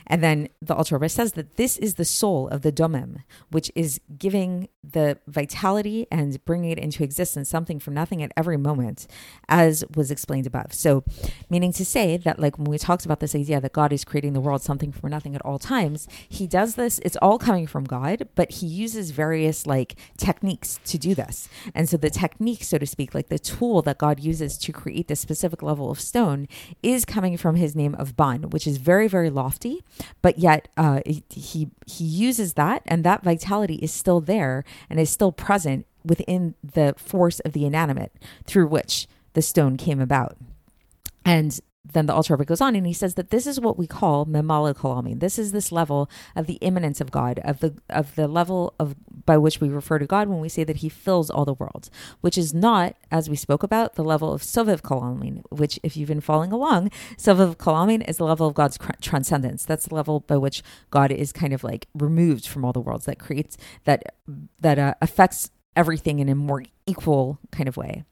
And 0.06 0.22
then 0.22 0.48
the 0.60 0.74
Alter 0.74 0.96
Rebbe 0.96 1.08
says 1.08 1.32
that 1.32 1.56
this 1.56 1.76
is 1.78 1.94
the 1.94 2.04
soul 2.04 2.48
of 2.48 2.62
the 2.62 2.72
domem 2.72 3.22
which 3.50 3.70
is 3.74 4.00
giving 4.18 4.68
the 4.82 5.18
vitality 5.26 6.06
and 6.10 6.44
bringing 6.44 6.70
it 6.70 6.78
into 6.78 7.04
existence 7.04 7.48
something 7.48 7.78
from 7.78 7.94
nothing 7.94 8.22
at 8.22 8.32
every 8.36 8.56
moment 8.56 9.06
as 9.48 9.84
was 9.94 10.10
explained 10.10 10.46
above. 10.46 10.72
So 10.72 11.04
meaning 11.50 11.72
to 11.72 11.84
say 11.84 12.16
that 12.16 12.38
like 12.38 12.58
when 12.58 12.70
we 12.70 12.78
talked 12.78 13.04
about 13.04 13.20
this 13.20 13.34
idea 13.34 13.60
that 13.60 13.72
god 13.72 13.92
is 13.92 14.04
creating 14.04 14.32
the 14.32 14.40
world 14.40 14.62
something 14.62 14.92
from 14.92 15.10
nothing 15.10 15.34
at 15.34 15.44
all 15.44 15.58
times 15.58 16.08
he 16.28 16.46
does 16.46 16.74
this 16.74 16.98
it's 17.00 17.16
all 17.22 17.38
coming 17.38 17.66
from 17.66 17.84
god 17.84 18.28
but 18.34 18.50
he 18.50 18.66
uses 18.66 19.10
various 19.10 19.66
like 19.66 19.96
techniques 20.16 20.78
to 20.84 20.95
do 20.98 21.14
this. 21.14 21.48
And 21.74 21.88
so 21.88 21.96
the 21.96 22.10
technique, 22.10 22.64
so 22.64 22.78
to 22.78 22.86
speak, 22.86 23.14
like 23.14 23.28
the 23.28 23.38
tool 23.38 23.82
that 23.82 23.98
God 23.98 24.20
uses 24.20 24.58
to 24.58 24.72
create 24.72 25.08
this 25.08 25.20
specific 25.20 25.62
level 25.62 25.90
of 25.90 26.00
stone 26.00 26.48
is 26.82 27.04
coming 27.04 27.36
from 27.36 27.56
his 27.56 27.74
name 27.74 27.94
of 27.96 28.16
Ban, 28.16 28.50
which 28.50 28.66
is 28.66 28.76
very, 28.78 29.08
very 29.08 29.30
lofty, 29.30 29.82
but 30.22 30.38
yet 30.38 30.68
uh, 30.76 31.00
he, 31.04 31.70
he 31.86 32.04
uses 32.04 32.54
that 32.54 32.82
and 32.86 33.04
that 33.04 33.22
vitality 33.22 33.76
is 33.76 33.92
still 33.92 34.20
there 34.20 34.64
and 34.88 35.00
is 35.00 35.10
still 35.10 35.32
present 35.32 35.86
within 36.04 36.54
the 36.62 36.94
force 36.96 37.40
of 37.40 37.52
the 37.52 37.64
inanimate 37.64 38.12
through 38.44 38.66
which 38.66 39.06
the 39.32 39.42
stone 39.42 39.76
came 39.76 40.00
about. 40.00 40.36
And 41.24 41.58
then 41.92 42.06
the 42.06 42.26
Rebbe 42.28 42.44
goes 42.44 42.60
on 42.60 42.74
and 42.74 42.86
he 42.86 42.92
says 42.92 43.14
that 43.14 43.30
this 43.30 43.46
is 43.46 43.60
what 43.60 43.78
we 43.78 43.86
call 43.86 44.26
memaleh 44.26 44.74
kolamin. 44.74 45.20
This 45.20 45.38
is 45.38 45.52
this 45.52 45.70
level 45.70 46.10
of 46.34 46.46
the 46.46 46.54
immanence 46.54 47.00
of 47.00 47.10
God, 47.10 47.40
of 47.44 47.60
the 47.60 47.74
of 47.90 48.14
the 48.14 48.28
level 48.28 48.74
of 48.78 48.96
by 49.24 49.36
which 49.36 49.60
we 49.60 49.68
refer 49.68 49.98
to 49.98 50.06
God 50.06 50.28
when 50.28 50.40
we 50.40 50.48
say 50.48 50.64
that 50.64 50.76
He 50.76 50.88
fills 50.88 51.30
all 51.30 51.44
the 51.44 51.54
worlds, 51.54 51.90
which 52.20 52.38
is 52.38 52.54
not, 52.54 52.96
as 53.10 53.28
we 53.28 53.36
spoke 53.36 53.62
about, 53.62 53.94
the 53.94 54.04
level 54.04 54.32
of 54.32 54.42
sovev 54.42 54.82
kolamin. 54.82 55.42
Which, 55.50 55.78
if 55.82 55.96
you've 55.96 56.08
been 56.08 56.20
following 56.20 56.52
along, 56.52 56.90
sovev 57.16 57.56
kolamin 57.56 58.08
is 58.08 58.16
the 58.16 58.24
level 58.24 58.46
of 58.46 58.54
God's 58.54 58.78
transcendence. 59.00 59.64
That's 59.64 59.86
the 59.86 59.94
level 59.94 60.20
by 60.20 60.36
which 60.36 60.62
God 60.90 61.10
is 61.10 61.32
kind 61.32 61.52
of 61.52 61.64
like 61.64 61.88
removed 61.94 62.46
from 62.46 62.64
all 62.64 62.72
the 62.72 62.80
worlds 62.80 63.06
that 63.06 63.18
creates 63.18 63.56
that 63.84 64.14
that 64.60 64.78
uh, 64.78 64.94
affects 65.00 65.50
everything 65.74 66.20
in 66.20 66.28
a 66.28 66.34
more 66.34 66.64
equal 66.86 67.38
kind 67.52 67.68
of 67.68 67.76
way. 67.76 68.04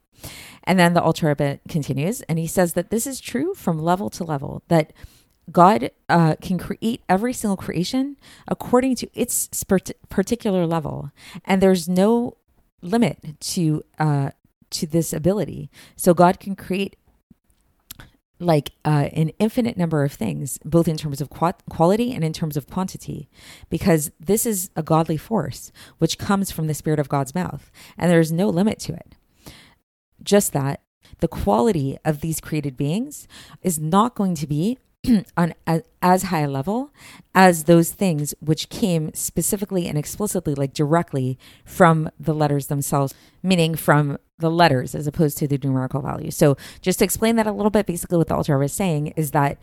And 0.63 0.79
then 0.79 0.93
the 0.93 1.01
Alter 1.01 1.27
Rebbe 1.27 1.59
continues, 1.69 2.21
and 2.23 2.39
he 2.39 2.47
says 2.47 2.73
that 2.73 2.89
this 2.89 3.05
is 3.05 3.19
true 3.19 3.53
from 3.53 3.77
level 3.79 4.09
to 4.11 4.23
level, 4.23 4.63
that 4.67 4.93
God 5.51 5.91
uh, 6.09 6.35
can 6.41 6.57
create 6.57 7.03
every 7.07 7.33
single 7.33 7.57
creation 7.57 8.17
according 8.47 8.95
to 8.95 9.09
its 9.13 9.47
particular 10.09 10.65
level, 10.65 11.11
and 11.43 11.61
there's 11.61 11.87
no 11.87 12.37
limit 12.81 13.39
to 13.39 13.83
uh, 13.99 14.31
to 14.71 14.87
this 14.87 15.13
ability. 15.13 15.69
So 15.95 16.13
God 16.13 16.39
can 16.39 16.55
create 16.55 16.95
like 18.39 18.71
uh, 18.83 19.09
an 19.13 19.29
infinite 19.39 19.77
number 19.77 20.03
of 20.03 20.11
things, 20.11 20.59
both 20.65 20.87
in 20.87 20.97
terms 20.97 21.21
of 21.21 21.29
quality 21.29 22.13
and 22.13 22.23
in 22.23 22.33
terms 22.33 22.57
of 22.57 22.67
quantity, 22.67 23.29
because 23.69 24.11
this 24.19 24.45
is 24.45 24.69
a 24.75 24.83
godly 24.83 25.15
force 25.15 25.71
which 25.99 26.17
comes 26.17 26.51
from 26.51 26.67
the 26.67 26.73
Spirit 26.73 26.99
of 26.99 27.07
God's 27.07 27.33
mouth, 27.33 27.71
and 27.97 28.11
there 28.11 28.19
is 28.19 28.31
no 28.31 28.49
limit 28.49 28.79
to 28.79 28.93
it 28.93 29.15
just 30.23 30.53
that 30.53 30.81
the 31.19 31.27
quality 31.27 31.97
of 32.03 32.21
these 32.21 32.41
created 32.41 32.75
beings 32.75 33.27
is 33.61 33.79
not 33.79 34.15
going 34.15 34.35
to 34.35 34.47
be 34.47 34.77
on 35.37 35.53
a, 35.67 35.81
as 36.01 36.23
high 36.23 36.41
a 36.41 36.49
level 36.49 36.91
as 37.33 37.65
those 37.65 37.91
things 37.91 38.33
which 38.39 38.69
came 38.69 39.13
specifically 39.13 39.87
and 39.87 39.97
explicitly 39.97 40.55
like 40.55 40.73
directly 40.73 41.37
from 41.63 42.09
the 42.19 42.33
letters 42.33 42.67
themselves 42.67 43.13
meaning 43.43 43.75
from 43.75 44.17
the 44.37 44.51
letters 44.51 44.95
as 44.95 45.07
opposed 45.07 45.37
to 45.37 45.47
the 45.47 45.57
numerical 45.63 46.01
value. 46.01 46.31
So 46.31 46.57
just 46.81 46.99
to 46.99 47.05
explain 47.05 47.37
that 47.37 47.47
a 47.47 47.51
little 47.51 47.69
bit 47.69 47.85
basically 47.85 48.17
what 48.17 48.27
the 48.27 48.35
Alter 48.35 48.57
was 48.57 48.73
saying 48.73 49.07
is 49.15 49.31
that 49.31 49.57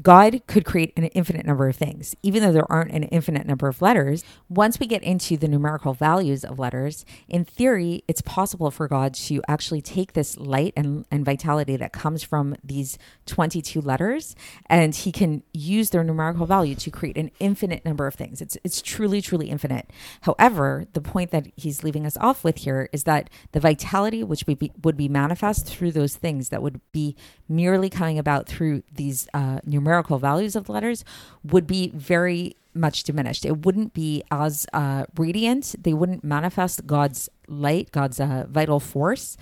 God 0.00 0.42
could 0.46 0.64
create 0.64 0.92
an 0.96 1.04
infinite 1.06 1.44
number 1.44 1.68
of 1.68 1.76
things, 1.76 2.14
even 2.22 2.42
though 2.42 2.52
there 2.52 2.70
aren't 2.70 2.92
an 2.92 3.04
infinite 3.04 3.46
number 3.46 3.68
of 3.68 3.82
letters. 3.82 4.24
Once 4.48 4.80
we 4.80 4.86
get 4.86 5.02
into 5.02 5.36
the 5.36 5.48
numerical 5.48 5.92
values 5.92 6.44
of 6.44 6.58
letters, 6.58 7.04
in 7.28 7.44
theory, 7.44 8.02
it's 8.08 8.22
possible 8.22 8.70
for 8.70 8.88
God 8.88 9.12
to 9.14 9.42
actually 9.48 9.82
take 9.82 10.14
this 10.14 10.38
light 10.38 10.72
and, 10.76 11.04
and 11.10 11.24
vitality 11.24 11.76
that 11.76 11.92
comes 11.92 12.22
from 12.22 12.56
these 12.64 12.96
22 13.26 13.80
letters, 13.80 14.34
and 14.66 14.94
he 14.94 15.12
can 15.12 15.42
use 15.52 15.90
their 15.90 16.02
numerical 16.04 16.46
value 16.46 16.74
to 16.76 16.90
create 16.90 17.18
an 17.18 17.30
infinite 17.38 17.84
number 17.84 18.06
of 18.06 18.14
things. 18.14 18.40
It's, 18.40 18.56
it's 18.64 18.80
truly, 18.80 19.20
truly 19.20 19.50
infinite. 19.50 19.90
However, 20.22 20.86
the 20.94 21.02
point 21.02 21.32
that 21.32 21.48
he's 21.56 21.84
leaving 21.84 22.06
us 22.06 22.16
off 22.16 22.44
with 22.44 22.58
here 22.58 22.88
is 22.92 23.04
that 23.04 23.28
the 23.52 23.60
vitality 23.60 24.24
which 24.24 24.46
would 24.46 24.58
be, 24.58 24.72
would 24.82 24.96
be 24.96 25.08
manifest 25.08 25.66
through 25.66 25.92
those 25.92 26.16
things 26.16 26.48
that 26.48 26.62
would 26.62 26.80
be 26.92 27.14
merely 27.48 27.90
coming 27.90 28.18
about 28.18 28.46
through 28.46 28.82
these 28.94 29.28
uh, 29.34 29.60
numerical 29.64 29.81
values 30.18 30.56
of 30.56 30.64
the 30.64 30.72
letters 30.72 31.04
would 31.44 31.66
be 31.66 31.90
very 31.94 32.56
much 32.74 33.02
diminished. 33.02 33.44
It 33.44 33.64
wouldn't 33.64 33.92
be 33.92 34.22
as 34.30 34.66
uh, 34.72 35.04
radiant. 35.16 35.74
They 35.78 35.92
wouldn't 35.92 36.24
manifest 36.24 36.86
God's 36.86 37.28
light, 37.46 37.90
God's 37.92 38.18
uh, 38.18 38.46
vital 38.48 38.80
force 38.80 39.36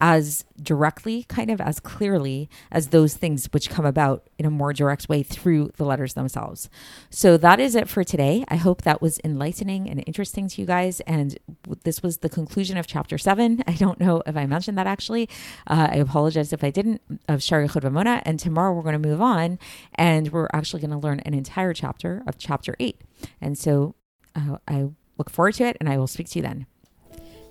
as 0.00 0.44
directly, 0.60 1.24
kind 1.24 1.50
of 1.50 1.60
as 1.60 1.80
clearly 1.80 2.48
as 2.70 2.88
those 2.88 3.14
things 3.14 3.48
which 3.52 3.70
come 3.70 3.84
about 3.84 4.28
in 4.38 4.46
a 4.46 4.50
more 4.50 4.72
direct 4.72 5.08
way 5.08 5.22
through 5.22 5.70
the 5.76 5.84
letters 5.84 6.14
themselves. 6.14 6.70
So 7.10 7.36
that 7.36 7.60
is 7.60 7.74
it 7.74 7.88
for 7.88 8.04
today. 8.04 8.44
I 8.48 8.56
hope 8.56 8.82
that 8.82 9.02
was 9.02 9.20
enlightening 9.24 9.88
and 9.88 10.02
interesting 10.06 10.48
to 10.48 10.60
you 10.60 10.66
guys. 10.66 11.00
And 11.00 11.38
this 11.84 12.02
was 12.02 12.18
the 12.18 12.28
conclusion 12.28 12.76
of 12.76 12.86
chapter 12.86 13.18
seven. 13.18 13.62
I 13.66 13.72
don't 13.72 14.00
know 14.00 14.22
if 14.26 14.36
I 14.36 14.46
mentioned 14.46 14.78
that 14.78 14.86
actually. 14.86 15.28
Uh, 15.66 15.88
I 15.92 15.96
apologize 15.96 16.52
if 16.52 16.64
I 16.64 16.70
didn't 16.70 17.02
of 17.28 17.40
Sha'ar 17.40 17.66
HaYichud 17.68 17.82
V'Haemunah. 17.82 18.22
And 18.24 18.38
tomorrow 18.38 18.72
we're 18.72 18.82
going 18.82 19.00
to 19.00 19.08
move 19.08 19.20
on 19.20 19.58
and 19.94 20.32
we're 20.32 20.48
actually 20.52 20.80
going 20.80 20.90
to 20.90 20.98
learn 20.98 21.20
an 21.20 21.34
entire 21.34 21.74
chapter 21.74 22.22
of 22.26 22.38
chapter 22.38 22.74
eight. 22.80 23.00
And 23.40 23.58
so 23.58 23.94
uh, 24.34 24.58
I 24.66 24.88
look 25.18 25.30
forward 25.30 25.54
to 25.54 25.64
it 25.64 25.76
and 25.80 25.88
I 25.88 25.98
will 25.98 26.06
speak 26.06 26.28
to 26.30 26.38
you 26.38 26.42
then. 26.42 26.66